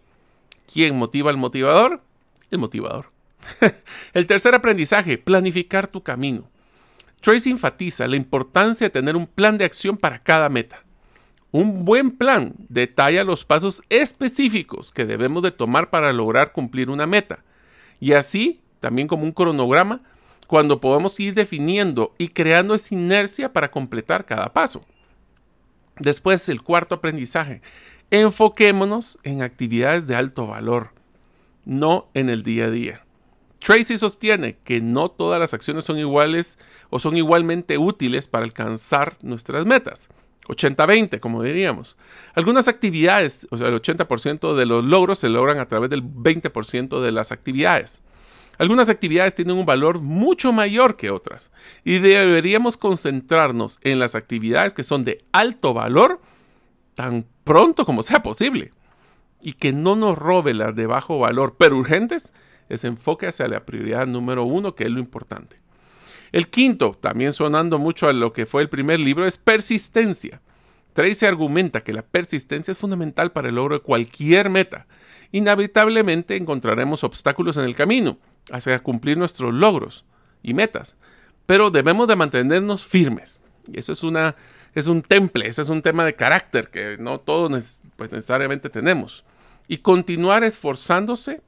¿Quién 0.71 0.97
motiva 0.97 1.29
al 1.29 1.37
motivador? 1.37 2.01
El 2.49 2.59
motivador. 2.59 3.11
el 4.13 4.27
tercer 4.27 4.55
aprendizaje, 4.55 5.17
planificar 5.17 5.87
tu 5.87 6.03
camino. 6.03 6.49
Tracy 7.21 7.51
enfatiza 7.51 8.07
la 8.07 8.15
importancia 8.15 8.87
de 8.87 8.91
tener 8.91 9.15
un 9.15 9.27
plan 9.27 9.57
de 9.57 9.65
acción 9.65 9.95
para 9.95 10.19
cada 10.19 10.49
meta. 10.49 10.83
Un 11.51 11.85
buen 11.85 12.11
plan 12.11 12.53
detalla 12.69 13.23
los 13.23 13.45
pasos 13.45 13.83
específicos 13.89 14.91
que 14.91 15.05
debemos 15.05 15.43
de 15.43 15.51
tomar 15.51 15.89
para 15.89 16.13
lograr 16.13 16.51
cumplir 16.51 16.89
una 16.89 17.05
meta. 17.05 17.43
Y 17.99 18.13
así, 18.13 18.61
también 18.79 19.07
como 19.07 19.23
un 19.23 19.31
cronograma, 19.31 20.01
cuando 20.47 20.81
podemos 20.81 21.19
ir 21.19 21.33
definiendo 21.33 22.13
y 22.17 22.29
creando 22.29 22.73
esa 22.73 22.95
inercia 22.95 23.53
para 23.53 23.69
completar 23.69 24.25
cada 24.25 24.51
paso. 24.51 24.83
Después, 25.99 26.49
el 26.49 26.63
cuarto 26.63 26.95
aprendizaje. 26.95 27.61
Enfoquémonos 28.09 29.19
en 29.23 29.43
actividades 29.43 30.07
de 30.07 30.15
alto 30.15 30.47
valor, 30.47 30.89
no 31.63 32.09
en 32.13 32.29
el 32.29 32.43
día 32.43 32.65
a 32.65 32.71
día. 32.71 33.05
Tracy 33.61 33.97
sostiene 33.97 34.57
que 34.63 34.81
no 34.81 35.09
todas 35.09 35.39
las 35.39 35.53
acciones 35.53 35.85
son 35.85 35.99
iguales 35.99 36.57
o 36.89 36.97
son 36.97 37.15
igualmente 37.15 37.77
útiles 37.77 38.27
para 38.27 38.43
alcanzar 38.43 39.17
nuestras 39.21 39.65
metas. 39.65 40.09
80-20, 40.47 41.19
como 41.19 41.43
diríamos. 41.43 41.95
Algunas 42.33 42.67
actividades, 42.67 43.47
o 43.51 43.57
sea, 43.57 43.67
el 43.67 43.79
80% 43.79 44.55
de 44.55 44.65
los 44.65 44.83
logros 44.83 45.19
se 45.19 45.29
logran 45.29 45.59
a 45.59 45.67
través 45.67 45.91
del 45.91 46.03
20% 46.03 47.01
de 47.01 47.11
las 47.11 47.31
actividades. 47.31 48.01
Algunas 48.57 48.89
actividades 48.89 49.35
tienen 49.35 49.55
un 49.55 49.65
valor 49.65 49.99
mucho 49.99 50.51
mayor 50.51 50.97
que 50.97 51.11
otras 51.11 51.51
y 51.83 51.99
deberíamos 51.99 52.77
concentrarnos 52.77 53.79
en 53.83 53.99
las 53.99 54.15
actividades 54.15 54.73
que 54.73 54.83
son 54.83 55.05
de 55.05 55.23
alto 55.31 55.73
valor 55.73 56.19
tan 56.95 57.25
pronto 57.43 57.85
como 57.85 58.03
sea 58.03 58.23
posible 58.23 58.71
y 59.41 59.53
que 59.53 59.71
no 59.71 59.95
nos 59.95 60.17
robe 60.17 60.53
las 60.53 60.75
de 60.75 60.85
bajo 60.85 61.17
valor 61.17 61.55
pero 61.57 61.77
urgentes 61.77 62.33
ese 62.73 62.87
enfoque 62.87 63.27
hacia 63.27 63.47
la 63.47 63.65
prioridad 63.65 64.07
número 64.07 64.43
uno, 64.43 64.75
que 64.75 64.85
es 64.85 64.89
lo 64.89 64.99
importante. 64.99 65.57
El 66.31 66.47
quinto, 66.49 66.97
también 66.99 67.33
sonando 67.33 67.77
mucho 67.77 68.07
a 68.07 68.13
lo 68.13 68.31
que 68.31 68.45
fue 68.45 68.61
el 68.61 68.69
primer 68.69 68.99
libro, 68.99 69.25
es 69.25 69.37
persistencia. 69.37 70.41
Tracy 70.93 71.25
argumenta 71.25 71.81
que 71.81 71.93
la 71.93 72.01
persistencia 72.01 72.71
es 72.71 72.77
fundamental 72.77 73.31
para 73.31 73.49
el 73.49 73.55
logro 73.55 73.75
de 73.75 73.81
cualquier 73.81 74.49
meta. 74.49 74.87
Inevitablemente 75.31 76.35
encontraremos 76.35 77.03
obstáculos 77.03 77.57
en 77.57 77.63
el 77.63 77.75
camino 77.75 78.17
hacia 78.51 78.79
cumplir 78.79 79.17
nuestros 79.17 79.53
logros 79.53 80.05
y 80.43 80.53
metas, 80.53 80.97
pero 81.45 81.71
debemos 81.71 82.07
de 82.07 82.15
mantenernos 82.15 82.85
firmes. 82.85 83.41
Y 83.71 83.79
eso 83.79 83.93
es, 83.93 84.03
una, 84.03 84.35
es 84.73 84.87
un 84.87 85.01
temple, 85.01 85.47
ese 85.47 85.61
es 85.61 85.69
un 85.69 85.81
tema 85.81 86.05
de 86.05 86.15
carácter 86.15 86.69
que 86.69 86.97
no 86.97 87.19
todos 87.19 87.81
pues, 87.95 88.11
necesariamente 88.11 88.69
tenemos. 88.69 89.25
Y 89.67 89.77
continuar 89.77 90.43
esforzándose 90.43 91.41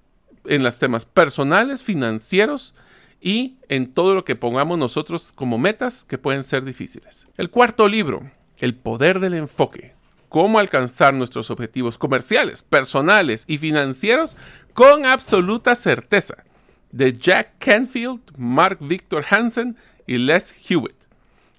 en 0.46 0.64
los 0.64 0.80
temas 0.80 1.06
personales, 1.06 1.84
financieros 1.84 2.74
y 3.22 3.58
en 3.70 3.94
todo 3.94 4.16
lo 4.16 4.26
que 4.26 4.36
pongamos 4.36 4.78
nosotros 4.78 5.32
como 5.32 5.58
metas 5.58 6.04
que 6.04 6.18
pueden 6.18 6.44
ser 6.44 6.64
difíciles. 6.64 7.28
El 7.38 7.50
cuarto 7.50 7.88
libro, 7.88 8.30
El 8.58 8.76
poder 8.76 9.20
del 9.20 9.34
enfoque. 9.34 9.96
Cómo 10.30 10.60
alcanzar 10.60 11.14
nuestros 11.14 11.52
objetivos 11.52 11.98
comerciales, 11.98 12.64
personales 12.64 13.46
y 13.48 13.60
financieros 13.60 14.36
con 14.74 15.06
absoluta 15.06 15.76
certeza. 15.76 16.44
De 16.92 17.18
Jack 17.18 17.54
Canfield, 17.60 18.20
Mark 18.38 18.78
Victor 18.82 19.24
Hansen 19.30 19.78
y 20.06 20.18
Les 20.18 20.54
Hewitt. 20.70 20.96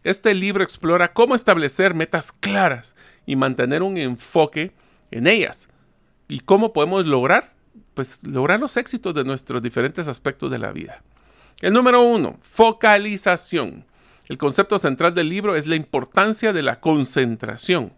Este 0.02 0.34
libro 0.34 0.62
explora 0.62 1.12
cómo 1.12 1.34
establecer 1.34 1.94
metas 1.94 2.30
claras 2.30 2.94
y 3.24 3.36
mantener 3.36 3.82
un 3.82 3.96
enfoque 3.96 4.72
en 5.10 5.26
ellas 5.26 5.68
y 6.28 6.40
cómo 6.40 6.72
podemos 6.72 7.06
lograr 7.06 7.54
pues, 7.94 8.22
lograr 8.22 8.60
los 8.60 8.76
éxitos 8.76 9.14
de 9.14 9.24
nuestros 9.24 9.62
diferentes 9.62 10.08
aspectos 10.08 10.50
de 10.50 10.58
la 10.58 10.72
vida. 10.72 11.02
El 11.60 11.72
número 11.72 12.02
uno, 12.02 12.38
focalización. 12.42 13.86
El 14.28 14.38
concepto 14.38 14.78
central 14.78 15.14
del 15.14 15.28
libro 15.28 15.56
es 15.56 15.66
la 15.66 15.76
importancia 15.76 16.52
de 16.52 16.62
la 16.62 16.80
concentración. 16.80 17.92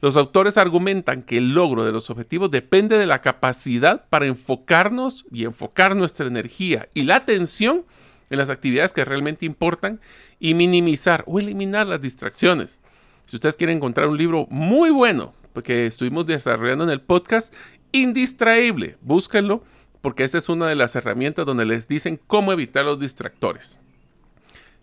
Los 0.00 0.16
autores 0.16 0.56
argumentan 0.56 1.22
que 1.22 1.38
el 1.38 1.54
logro 1.54 1.84
de 1.84 1.92
los 1.92 2.10
objetivos 2.10 2.50
depende 2.50 2.98
de 2.98 3.06
la 3.06 3.20
capacidad 3.20 4.08
para 4.08 4.26
enfocarnos 4.26 5.24
y 5.32 5.44
enfocar 5.44 5.96
nuestra 5.96 6.26
energía 6.26 6.88
y 6.94 7.02
la 7.02 7.16
atención 7.16 7.84
en 8.30 8.38
las 8.38 8.50
actividades 8.50 8.92
que 8.92 9.04
realmente 9.04 9.46
importan 9.46 10.00
y 10.38 10.54
minimizar 10.54 11.24
o 11.26 11.40
eliminar 11.40 11.86
las 11.86 12.00
distracciones. 12.00 12.80
Si 13.28 13.36
ustedes 13.36 13.58
quieren 13.58 13.76
encontrar 13.76 14.08
un 14.08 14.16
libro 14.16 14.46
muy 14.48 14.88
bueno 14.88 15.34
que 15.62 15.84
estuvimos 15.84 16.24
desarrollando 16.24 16.84
en 16.84 16.90
el 16.90 17.02
podcast, 17.02 17.52
indistraíble. 17.92 18.96
Búsquenlo 19.02 19.62
porque 20.00 20.24
esta 20.24 20.38
es 20.38 20.48
una 20.48 20.66
de 20.66 20.76
las 20.76 20.96
herramientas 20.96 21.44
donde 21.44 21.66
les 21.66 21.88
dicen 21.88 22.18
cómo 22.26 22.54
evitar 22.54 22.86
los 22.86 22.98
distractores. 22.98 23.80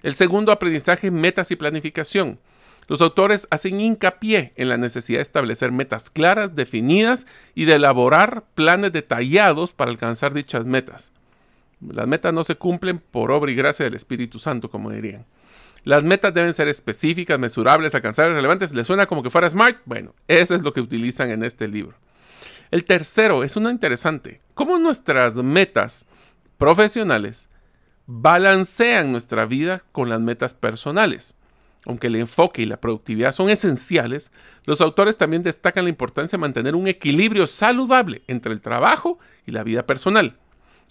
El 0.04 0.14
segundo 0.14 0.52
aprendizaje, 0.52 1.10
metas 1.10 1.50
y 1.50 1.56
planificación. 1.56 2.38
Los 2.88 3.02
autores 3.02 3.48
hacen 3.50 3.82
hincapié 3.82 4.54
en 4.58 4.70
la 4.70 4.78
necesidad 4.78 5.18
de 5.18 5.24
establecer 5.24 5.72
metas 5.72 6.12
claras, 6.12 6.56
definidas 6.56 7.26
y 7.56 7.66
de 7.66 7.74
elaborar 7.74 8.44
planes 8.54 8.92
detallados 8.92 9.72
para 9.72 9.90
alcanzar 9.90 10.36
dichas 10.36 10.66
metas. 10.66 11.12
Las 11.82 12.06
metas 12.06 12.32
no 12.32 12.44
se 12.44 12.58
cumplen 12.58 13.00
por 13.00 13.32
obra 13.32 13.52
y 13.52 13.56
gracia 13.56 13.86
del 13.86 13.96
Espíritu 13.96 14.38
Santo, 14.38 14.70
como 14.70 14.92
dirían. 14.92 15.26
Las 15.86 16.04
metas 16.04 16.34
deben 16.34 16.54
ser 16.54 16.68
específicas, 16.68 17.40
mesurables, 17.40 17.96
alcanzables, 17.96 18.36
relevantes. 18.36 18.74
¿Les 18.74 18.86
suena 18.86 19.06
como 19.06 19.24
que 19.24 19.30
fuera 19.30 19.50
smart? 19.50 19.78
Bueno, 19.86 20.14
eso 20.28 20.54
es 20.54 20.62
lo 20.62 20.74
que 20.74 20.82
utilizan 20.82 21.30
en 21.30 21.44
este 21.44 21.68
libro. 21.70 21.96
El 22.72 22.84
tercero 22.84 23.44
es 23.44 23.56
uno 23.56 23.70
interesante. 23.70 24.42
¿Cómo 24.56 24.78
nuestras 24.78 25.36
metas 25.36 26.06
profesionales 26.58 27.50
balancean 28.08 29.12
nuestra 29.12 29.46
vida 29.46 29.84
con 29.92 30.10
las 30.10 30.20
metas 30.20 30.54
personales. 30.54 31.38
Aunque 31.86 32.08
el 32.08 32.16
enfoque 32.16 32.64
y 32.64 32.66
la 32.66 32.82
productividad 32.82 33.32
son 33.32 33.50
esenciales, 33.50 34.32
los 34.66 34.82
autores 34.82 35.18
también 35.18 35.44
destacan 35.44 35.86
la 35.86 35.90
importancia 35.90 36.38
de 36.38 36.42
mantener 36.42 36.76
un 36.76 36.88
equilibrio 36.88 37.46
saludable 37.46 38.24
entre 38.28 38.54
el 38.54 38.62
trabajo 38.62 39.20
y 39.46 39.52
la 39.52 39.64
vida 39.64 39.86
personal. 39.86 40.38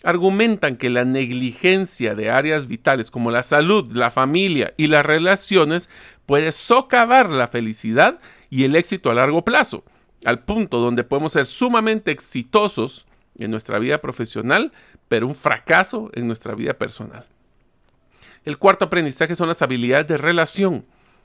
Argumentan 0.02 0.76
que 0.76 0.90
la 0.90 1.04
negligencia 1.04 2.14
de 2.14 2.30
áreas 2.30 2.66
vitales 2.66 3.10
como 3.10 3.30
la 3.30 3.42
salud, 3.42 3.90
la 3.92 4.10
familia 4.10 4.74
y 4.76 4.88
las 4.88 5.04
relaciones 5.06 5.88
puede 6.26 6.52
socavar 6.52 7.30
la 7.30 7.48
felicidad 7.48 8.20
y 8.50 8.64
el 8.64 8.76
éxito 8.76 9.10
a 9.10 9.14
largo 9.14 9.44
plazo, 9.44 9.84
al 10.24 10.44
punto 10.44 10.78
donde 10.78 11.04
podemos 11.04 11.32
ser 11.32 11.46
sumamente 11.46 12.10
exitosos 12.10 13.06
en 13.38 13.50
nuestra 13.50 13.78
vida 13.78 14.00
profesional, 14.00 14.72
pero 15.08 15.26
un 15.26 15.34
fracaso 15.34 16.10
en 16.14 16.26
nuestra 16.26 16.54
vida 16.54 16.74
personal. 16.74 17.26
El 18.44 18.58
cuarto 18.58 18.84
aprendizaje 18.84 19.36
son 19.36 19.48
las 19.48 19.62
habilidades 19.62 20.06
de 20.06 20.18
relación. 20.18 20.84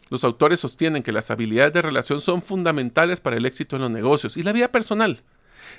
Los 0.09 0.23
autores 0.23 0.59
sostienen 0.59 1.03
que 1.03 1.11
las 1.11 1.29
habilidades 1.31 1.73
de 1.73 1.81
relación 1.81 2.21
son 2.21 2.41
fundamentales 2.41 3.19
para 3.19 3.37
el 3.37 3.45
éxito 3.45 3.75
en 3.75 3.83
los 3.83 3.91
negocios 3.91 4.37
y 4.37 4.43
la 4.43 4.53
vida 4.53 4.71
personal. 4.71 5.21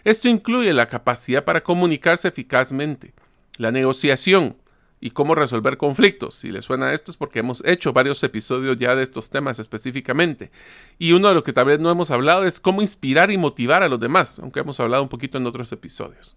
Esto 0.04 0.28
incluye 0.28 0.72
la 0.72 0.88
capacidad 0.88 1.44
para 1.44 1.62
comunicarse 1.62 2.28
eficazmente, 2.28 3.12
la 3.58 3.72
negociación 3.72 4.56
y 5.00 5.10
cómo 5.10 5.34
resolver 5.34 5.78
conflictos. 5.78 6.34
Si 6.34 6.52
les 6.52 6.66
suena 6.66 6.92
esto 6.92 7.10
es 7.10 7.16
porque 7.16 7.38
hemos 7.38 7.62
hecho 7.64 7.92
varios 7.92 8.22
episodios 8.22 8.76
ya 8.76 8.94
de 8.94 9.02
estos 9.02 9.30
temas 9.30 9.58
específicamente. 9.58 10.50
Y 10.98 11.12
uno 11.12 11.28
de 11.28 11.34
los 11.34 11.42
que 11.42 11.52
tal 11.52 11.66
vez 11.66 11.80
no 11.80 11.90
hemos 11.90 12.10
hablado 12.10 12.44
es 12.44 12.60
cómo 12.60 12.82
inspirar 12.82 13.30
y 13.30 13.38
motivar 13.38 13.82
a 13.82 13.88
los 13.88 13.98
demás, 13.98 14.38
aunque 14.38 14.60
hemos 14.60 14.78
hablado 14.78 15.02
un 15.02 15.08
poquito 15.08 15.38
en 15.38 15.46
otros 15.46 15.72
episodios. 15.72 16.36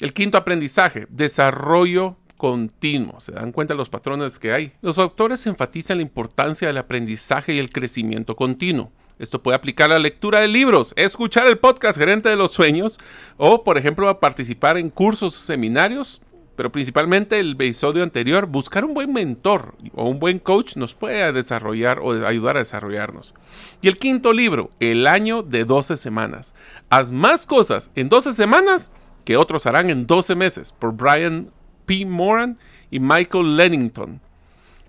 El 0.00 0.12
quinto 0.12 0.36
aprendizaje, 0.36 1.06
desarrollo 1.10 2.16
continuo. 2.36 3.20
¿Se 3.20 3.30
dan 3.30 3.52
cuenta 3.52 3.74
los 3.74 3.88
patrones 3.88 4.40
que 4.40 4.52
hay? 4.52 4.72
Los 4.82 4.98
autores 4.98 5.46
enfatizan 5.46 5.98
la 5.98 6.02
importancia 6.02 6.66
del 6.66 6.78
aprendizaje 6.78 7.54
y 7.54 7.60
el 7.60 7.70
crecimiento 7.70 8.34
continuo. 8.34 8.90
Esto 9.22 9.40
puede 9.40 9.54
aplicar 9.54 9.88
a 9.88 9.94
la 9.94 10.00
lectura 10.00 10.40
de 10.40 10.48
libros, 10.48 10.92
escuchar 10.96 11.46
el 11.46 11.56
podcast 11.56 11.96
Gerente 11.96 12.28
de 12.28 12.34
los 12.34 12.50
Sueños 12.50 12.98
o, 13.36 13.62
por 13.62 13.78
ejemplo, 13.78 14.08
a 14.08 14.18
participar 14.18 14.76
en 14.76 14.90
cursos 14.90 15.36
seminarios, 15.36 16.20
pero 16.56 16.72
principalmente 16.72 17.38
el 17.38 17.52
episodio 17.52 18.02
anterior, 18.02 18.46
buscar 18.46 18.84
un 18.84 18.94
buen 18.94 19.12
mentor 19.12 19.76
o 19.94 20.08
un 20.08 20.18
buen 20.18 20.40
coach 20.40 20.74
nos 20.74 20.96
puede 20.96 21.32
desarrollar 21.32 22.00
o 22.00 22.26
ayudar 22.26 22.56
a 22.56 22.60
desarrollarnos. 22.60 23.32
Y 23.80 23.86
el 23.86 23.96
quinto 23.96 24.32
libro, 24.32 24.70
El 24.80 25.06
año 25.06 25.44
de 25.44 25.64
12 25.64 25.96
semanas. 25.96 26.52
Haz 26.90 27.12
más 27.12 27.46
cosas 27.46 27.92
en 27.94 28.08
12 28.08 28.32
semanas 28.32 28.90
que 29.24 29.36
otros 29.36 29.66
harán 29.66 29.88
en 29.88 30.08
12 30.08 30.34
meses, 30.34 30.72
por 30.72 30.96
Brian 30.96 31.52
P. 31.86 32.04
Moran 32.06 32.58
y 32.90 32.98
Michael 32.98 33.56
Lennington. 33.56 34.20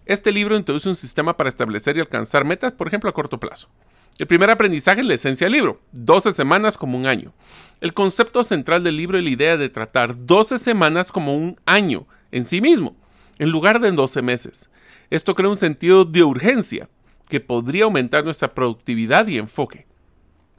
Este 0.08 0.32
libro 0.32 0.58
introduce 0.58 0.90
un 0.90 0.96
sistema 0.96 1.38
para 1.38 1.50
establecer 1.50 1.98
y 1.98 2.00
alcanzar 2.00 2.46
metas, 2.46 2.72
por 2.72 2.88
ejemplo, 2.88 3.12
a 3.12 3.14
corto 3.14 3.40
plazo. 3.40 3.70
El 4.20 4.28
primer 4.28 4.52
aprendizaje 4.52 5.02
es 5.02 5.08
la 5.08 5.16
esencia 5.16 5.46
del 5.46 5.54
libro, 5.54 5.82
12 5.94 6.34
semanas 6.34 6.78
como 6.78 6.98
un 6.98 7.08
año. 7.08 7.34
El 7.82 7.94
concepto 7.94 8.44
central 8.44 8.84
del 8.84 8.96
libro 8.96 9.18
es 9.18 9.24
la 9.24 9.30
idea 9.32 9.58
de 9.58 9.70
tratar 9.70 10.26
12 10.26 10.60
semanas 10.60 11.12
como 11.12 11.36
un 11.36 11.60
año 11.66 12.06
en 12.32 12.46
sí 12.46 12.62
mismo, 12.62 12.96
en 13.40 13.50
lugar 13.50 13.80
de 13.80 13.88
en 13.88 13.96
12 13.96 14.22
meses. 14.22 14.70
Esto 15.10 15.34
crea 15.34 15.50
un 15.50 15.58
sentido 15.58 16.06
de 16.06 16.24
urgencia 16.24 16.90
que 17.28 17.40
podría 17.40 17.86
aumentar 17.86 18.24
nuestra 18.24 18.54
productividad 18.54 19.26
y 19.28 19.40
enfoque. 19.40 19.88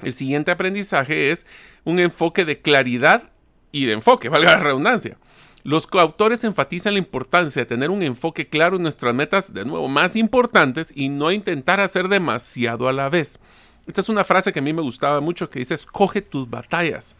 El 0.02 0.12
siguiente 0.12 0.50
aprendizaje 0.50 1.30
es 1.30 1.46
un 1.84 2.00
enfoque 2.00 2.44
de 2.44 2.60
claridad 2.60 3.30
y 3.70 3.84
de 3.86 3.92
enfoque, 3.92 4.28
valga 4.28 4.56
la 4.56 4.62
redundancia. 4.64 5.16
Los 5.64 5.87
coautores 5.87 6.44
enfatizan 6.44 6.92
la 6.92 6.98
importancia 6.98 7.62
de 7.62 7.66
tener 7.66 7.88
un 7.88 8.03
enfoque 8.03 8.46
claro 8.46 8.77
en 8.77 8.83
nuestras 8.83 9.14
metas, 9.14 9.55
de 9.55 9.64
nuevo, 9.64 9.88
más 9.88 10.14
importantes 10.14 10.92
y 10.94 11.09
no 11.09 11.33
intentar 11.33 11.81
hacer 11.81 12.09
demasiado 12.09 12.87
a 12.87 12.92
la 12.92 13.09
vez. 13.09 13.40
Esta 13.87 14.03
es 14.03 14.11
una 14.11 14.24
frase 14.24 14.53
que 14.53 14.59
a 14.59 14.62
mí 14.62 14.74
me 14.74 14.83
gustaba 14.83 15.22
mucho 15.22 15.48
que 15.48 15.61
dice, 15.61 15.72
escoge 15.72 16.20
tus 16.20 16.50
batallas. 16.50 17.16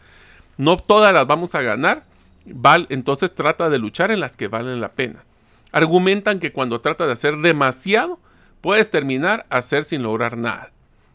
No 0.57 0.77
todas 0.77 1.11
las 1.11 1.25
vamos 1.25 1.55
a 1.55 1.63
ganar, 1.63 2.03
val, 2.45 2.85
entonces 2.89 3.33
trata 3.33 3.71
de 3.71 3.79
luchar 3.79 4.11
en 4.11 4.19
las 4.19 4.37
que 4.37 4.47
valen 4.47 4.79
la 4.79 4.91
pena. 4.91 5.23
Argumentan 5.71 6.39
que 6.39 6.51
cuando 6.51 6.79
trata 6.79 7.07
de 7.07 7.13
hacer 7.13 7.37
demasiado, 7.37 8.19
puedes 8.61 8.91
terminar 8.91 9.47
a 9.49 9.57
hacer 9.57 9.85
sin 9.85 10.03
lograr 10.03 10.37
nada. 10.37 10.71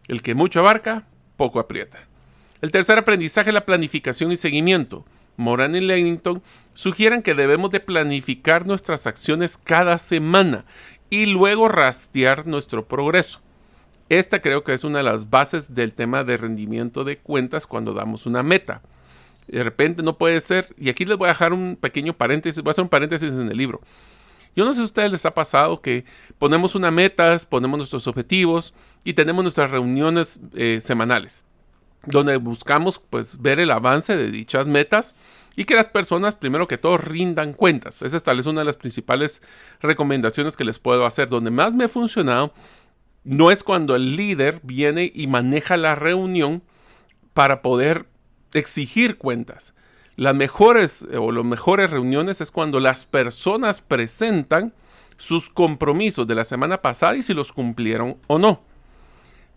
El 0.08 0.22
que 0.22 0.34
mucho 0.34 0.58
abarca, 0.58 1.04
poco 1.36 1.60
aprieta. 1.60 2.00
El 2.60 2.72
tercer 2.72 2.98
aprendizaje 2.98 3.50
es 3.50 3.54
la 3.54 3.66
planificación 3.66 4.32
y 4.32 4.36
seguimiento. 4.36 5.04
Moran 5.40 5.74
y 5.74 5.80
Lennington 5.80 6.42
sugieren 6.74 7.22
que 7.22 7.34
debemos 7.34 7.70
de 7.70 7.80
planificar 7.80 8.66
nuestras 8.66 9.06
acciones 9.06 9.56
cada 9.56 9.96
semana 9.96 10.66
y 11.08 11.24
luego 11.24 11.66
rastrear 11.66 12.46
nuestro 12.46 12.86
progreso. 12.86 13.40
Esta 14.10 14.42
creo 14.42 14.64
que 14.64 14.74
es 14.74 14.84
una 14.84 14.98
de 14.98 15.04
las 15.04 15.30
bases 15.30 15.74
del 15.74 15.94
tema 15.94 16.24
de 16.24 16.36
rendimiento 16.36 17.04
de 17.04 17.16
cuentas 17.16 17.66
cuando 17.66 17.94
damos 17.94 18.26
una 18.26 18.42
meta. 18.42 18.82
De 19.48 19.64
repente 19.64 20.02
no 20.02 20.18
puede 20.18 20.40
ser, 20.40 20.74
y 20.76 20.90
aquí 20.90 21.06
les 21.06 21.16
voy 21.16 21.26
a 21.26 21.32
dejar 21.32 21.54
un 21.54 21.76
pequeño 21.76 22.12
paréntesis, 22.12 22.62
voy 22.62 22.70
a 22.70 22.72
hacer 22.72 22.84
un 22.84 22.90
paréntesis 22.90 23.30
en 23.30 23.48
el 23.48 23.56
libro. 23.56 23.80
Yo 24.54 24.66
no 24.66 24.72
sé 24.72 24.78
si 24.78 24.82
a 24.82 24.84
ustedes 24.84 25.10
les 25.10 25.24
ha 25.24 25.32
pasado 25.32 25.80
que 25.80 26.04
ponemos 26.38 26.74
una 26.74 26.90
meta, 26.90 27.34
ponemos 27.48 27.78
nuestros 27.78 28.06
objetivos 28.06 28.74
y 29.04 29.14
tenemos 29.14 29.42
nuestras 29.42 29.70
reuniones 29.70 30.40
eh, 30.54 30.80
semanales 30.82 31.46
donde 32.06 32.36
buscamos 32.36 32.98
pues 32.98 33.40
ver 33.40 33.60
el 33.60 33.70
avance 33.70 34.16
de 34.16 34.30
dichas 34.30 34.66
metas 34.66 35.16
y 35.56 35.64
que 35.64 35.74
las 35.74 35.88
personas 35.88 36.34
primero 36.34 36.68
que 36.68 36.78
todo 36.78 36.96
rindan 36.96 37.52
cuentas. 37.52 38.02
Esa 38.02 38.18
tal 38.20 38.38
vez 38.38 38.46
una 38.46 38.60
de 38.60 38.66
las 38.66 38.76
principales 38.76 39.42
recomendaciones 39.80 40.56
que 40.56 40.64
les 40.64 40.78
puedo 40.78 41.04
hacer. 41.04 41.28
Donde 41.28 41.50
más 41.50 41.74
me 41.74 41.84
ha 41.84 41.88
funcionado 41.88 42.54
no 43.24 43.50
es 43.50 43.62
cuando 43.62 43.96
el 43.96 44.16
líder 44.16 44.60
viene 44.62 45.10
y 45.14 45.26
maneja 45.26 45.76
la 45.76 45.94
reunión 45.94 46.62
para 47.34 47.62
poder 47.62 48.06
exigir 48.54 49.18
cuentas. 49.18 49.74
Las 50.16 50.34
mejores 50.34 51.06
o 51.16 51.32
las 51.32 51.44
mejores 51.44 51.90
reuniones 51.90 52.40
es 52.40 52.50
cuando 52.50 52.80
las 52.80 53.06
personas 53.06 53.80
presentan 53.80 54.72
sus 55.16 55.50
compromisos 55.50 56.26
de 56.26 56.34
la 56.34 56.44
semana 56.44 56.80
pasada 56.80 57.16
y 57.16 57.22
si 57.22 57.34
los 57.34 57.52
cumplieron 57.52 58.16
o 58.26 58.38
no. 58.38 58.62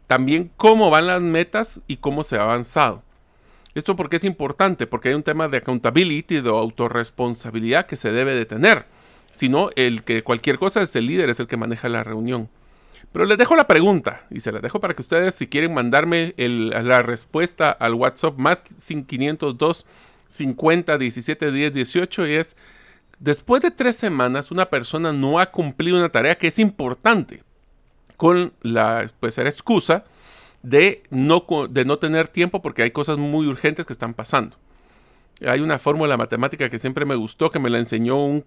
También 0.08 0.52
cómo 0.58 0.90
van 0.90 1.08
las 1.08 1.22
metas 1.22 1.82
y 1.88 1.98
cómo 1.98 2.24
se 2.24 2.38
ha 2.38 2.44
avanzado. 2.44 3.04
Esto 3.76 3.96
porque 3.96 4.18
es 4.18 4.24
importante, 4.24 4.86
porque 4.86 5.10
hay 5.10 5.16
un 5.16 5.24
tema 5.24 5.48
de 5.48 5.58
accountability, 5.58 6.42
de 6.42 6.50
autorresponsabilidad 6.50 7.88
que 7.88 7.96
se 7.96 8.12
debe 8.12 8.36
de 8.36 8.46
tener. 8.46 8.86
Si 9.32 9.50
no, 9.50 9.70
el 9.76 10.04
que 10.04 10.24
cualquier 10.24 10.60
cosa 10.60 10.82
es 10.82 10.96
el 10.96 11.08
líder, 11.08 11.30
es 11.30 11.40
el 11.40 11.48
que 11.48 11.58
maneja 11.58 11.90
la 11.90 12.04
reunión. 12.04 12.50
Pero 13.12 13.26
les 13.26 13.38
dejo 13.38 13.56
la 13.56 13.68
pregunta 13.68 14.26
y 14.30 14.40
se 14.40 14.52
la 14.52 14.60
dejo 14.60 14.80
para 14.80 14.94
que 14.94 15.02
ustedes, 15.02 15.36
si 15.36 15.48
quieren 15.48 15.74
mandarme 15.74 16.34
la 16.38 17.02
respuesta 17.02 17.72
al 17.72 17.94
WhatsApp 17.96 18.38
más 18.38 18.64
502 18.64 19.86
50 20.28 20.98
17 20.98 21.52
10 21.52 21.74
18 21.74 22.28
y 22.28 22.34
es, 22.34 22.58
después 23.20 23.62
de 23.62 23.72
tres 23.72 23.96
semanas 23.96 24.52
una 24.52 24.66
persona 24.66 25.14
no 25.14 25.40
ha 25.40 25.52
cumplido 25.52 25.98
una 25.98 26.10
tarea 26.10 26.38
que 26.38 26.48
es 26.48 26.58
importante 26.60 27.44
con 28.18 28.54
la 28.62 29.10
pues, 29.20 29.38
excusa 29.38 30.06
de 30.62 31.04
no, 31.10 31.46
de 31.70 31.86
no 31.86 32.00
tener 32.00 32.28
tiempo 32.28 32.62
porque 32.62 32.84
hay 32.84 32.92
cosas 32.92 33.18
muy 33.18 33.48
urgentes 33.48 33.86
que 33.86 33.94
están 33.94 34.14
pasando. 34.14 34.58
Hay 35.46 35.60
una 35.60 35.80
fórmula 35.80 36.16
matemática 36.16 36.70
que 36.70 36.80
siempre 36.80 37.06
me 37.06 37.16
gustó, 37.16 37.50
que 37.50 37.60
me 37.60 37.70
la 37.70 37.80
enseñó 37.80 38.24
un, 38.24 38.42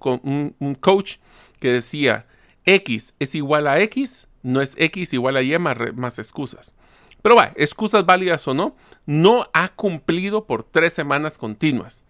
coach, 0.81 1.17
que 1.61 1.73
decía, 1.73 2.27
X 2.65 3.15
es 3.19 3.35
igual 3.35 3.67
a 3.67 3.81
X, 3.81 4.29
no 4.43 4.63
es 4.63 4.75
X 4.79 5.13
igual 5.13 5.37
a 5.37 5.43
Y 5.43 5.59
más, 5.59 5.77
más 5.95 6.19
excusas. 6.19 6.75
Pero 7.23 7.37
va, 7.37 7.53
excusas 7.57 8.07
válidas 8.07 8.47
o 8.49 8.55
no, 8.55 8.77
no 9.05 9.49
ha 9.53 9.69
cumplido 9.71 10.47
por 10.47 10.63
tres 10.63 10.93
semanas 10.93 11.39
continuas. 11.39 12.05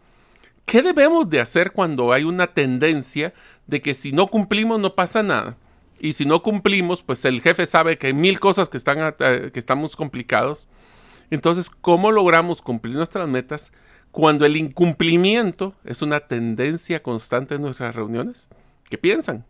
¿Qué 0.67 0.83
debemos 0.83 1.31
de 1.31 1.41
hacer 1.41 1.73
cuando 1.73 2.13
hay 2.13 2.25
una 2.25 2.49
tendencia 2.49 3.33
de 3.67 3.81
que 3.81 3.95
si 3.95 4.13
no 4.13 4.27
cumplimos 4.27 4.79
no 4.79 4.95
pasa 4.95 5.23
nada? 5.23 5.57
Y 5.99 6.13
si 6.13 6.27
no 6.27 6.43
cumplimos, 6.43 7.03
pues 7.03 7.25
el 7.25 7.41
jefe 7.41 7.67
sabe 7.67 7.99
que 7.99 8.09
hay 8.09 8.13
mil 8.13 8.39
cosas 8.39 8.69
que, 8.69 8.77
están, 8.77 9.15
eh, 9.19 9.51
que 9.53 9.59
estamos 9.59 9.97
complicados. 9.97 10.69
Entonces, 11.31 11.71
¿cómo 11.71 12.13
logramos 12.13 12.63
cumplir 12.63 12.97
nuestras 12.97 13.29
metas 13.29 13.73
cuando 14.13 14.47
el 14.47 14.57
incumplimiento 14.57 15.75
es 15.85 16.03
una 16.03 16.21
tendencia 16.21 17.03
constante 17.03 17.55
en 17.55 17.63
nuestras 17.63 17.97
reuniones? 17.97 18.49
¿Qué 18.89 18.99
piensan? 18.99 19.45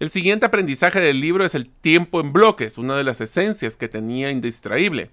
El 0.00 0.08
siguiente 0.08 0.46
aprendizaje 0.46 1.00
del 1.00 1.20
libro 1.20 1.44
es 1.44 1.54
el 1.54 1.68
tiempo 1.68 2.20
en 2.20 2.32
bloques, 2.32 2.78
una 2.78 2.96
de 2.96 3.04
las 3.04 3.20
esencias 3.20 3.76
que 3.76 3.88
tenía 3.88 4.30
Indistraíble. 4.30 5.10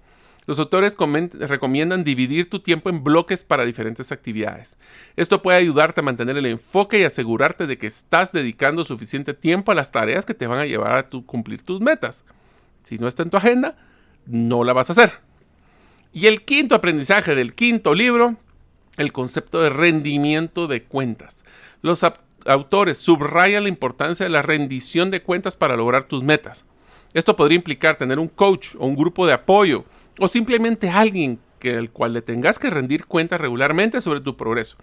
Los 0.48 0.58
autores 0.58 0.96
recomiendan 0.96 2.04
dividir 2.04 2.48
tu 2.48 2.60
tiempo 2.60 2.88
en 2.88 3.04
bloques 3.04 3.44
para 3.44 3.66
diferentes 3.66 4.12
actividades. 4.12 4.78
Esto 5.14 5.42
puede 5.42 5.58
ayudarte 5.58 6.00
a 6.00 6.02
mantener 6.02 6.38
el 6.38 6.46
enfoque 6.46 6.98
y 6.98 7.04
asegurarte 7.04 7.66
de 7.66 7.76
que 7.76 7.86
estás 7.86 8.32
dedicando 8.32 8.82
suficiente 8.82 9.34
tiempo 9.34 9.72
a 9.72 9.74
las 9.74 9.92
tareas 9.92 10.24
que 10.24 10.32
te 10.32 10.46
van 10.46 10.60
a 10.60 10.64
llevar 10.64 10.94
a 10.94 11.06
cumplir 11.06 11.62
tus 11.64 11.82
metas. 11.82 12.24
Si 12.84 12.96
no 12.96 13.08
está 13.08 13.24
en 13.24 13.28
tu 13.28 13.36
agenda, 13.36 13.76
no 14.24 14.64
la 14.64 14.72
vas 14.72 14.88
a 14.88 14.94
hacer. 14.94 15.12
Y 16.14 16.28
el 16.28 16.46
quinto 16.46 16.74
aprendizaje 16.74 17.34
del 17.34 17.54
quinto 17.54 17.92
libro, 17.92 18.38
el 18.96 19.12
concepto 19.12 19.60
de 19.60 19.68
rendimiento 19.68 20.66
de 20.66 20.82
cuentas. 20.82 21.44
Los 21.82 22.02
autores 22.46 22.96
subrayan 22.96 23.64
la 23.64 23.68
importancia 23.68 24.24
de 24.24 24.30
la 24.30 24.40
rendición 24.40 25.10
de 25.10 25.20
cuentas 25.20 25.56
para 25.56 25.76
lograr 25.76 26.04
tus 26.04 26.22
metas. 26.22 26.64
Esto 27.12 27.36
podría 27.36 27.56
implicar 27.56 27.96
tener 27.96 28.18
un 28.18 28.28
coach 28.28 28.76
o 28.78 28.86
un 28.86 28.96
grupo 28.96 29.26
de 29.26 29.34
apoyo 29.34 29.84
o 30.18 30.28
simplemente 30.28 30.90
alguien 30.90 31.38
que 31.58 31.74
el 31.74 31.90
cual 31.90 32.12
le 32.12 32.22
tengas 32.22 32.58
que 32.58 32.70
rendir 32.70 33.06
cuentas 33.06 33.40
regularmente 33.40 34.00
sobre 34.00 34.20
tu 34.20 34.36
progreso. 34.36 34.76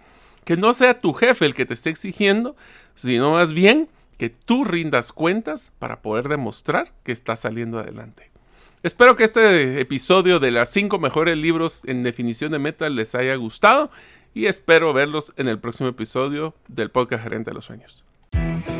Que 0.44 0.56
no 0.56 0.72
sea 0.72 1.00
tu 1.00 1.12
jefe 1.12 1.44
el 1.44 1.54
que 1.54 1.66
te 1.66 1.74
esté 1.74 1.90
exigiendo, 1.90 2.56
sino 2.94 3.32
más 3.32 3.52
bien 3.52 3.88
que 4.18 4.30
tú 4.30 4.64
rindas 4.64 5.12
cuentas 5.12 5.72
para 5.78 6.00
poder 6.00 6.28
demostrar 6.28 6.92
que 7.02 7.12
estás 7.12 7.40
saliendo 7.40 7.78
adelante. 7.78 8.30
Espero 8.82 9.16
que 9.16 9.24
este 9.24 9.80
episodio 9.80 10.38
de 10.38 10.50
las 10.50 10.70
5 10.70 10.98
mejores 10.98 11.36
libros 11.36 11.82
en 11.86 12.02
definición 12.02 12.52
de 12.52 12.58
metas 12.58 12.90
les 12.92 13.14
haya 13.14 13.34
gustado 13.34 13.90
y 14.32 14.46
espero 14.46 14.92
verlos 14.92 15.32
en 15.36 15.48
el 15.48 15.58
próximo 15.58 15.88
episodio 15.88 16.54
del 16.68 16.90
podcast 16.90 17.24
Gerente 17.24 17.50
de 17.50 17.54
los 17.54 17.64
Sueños. 17.64 18.05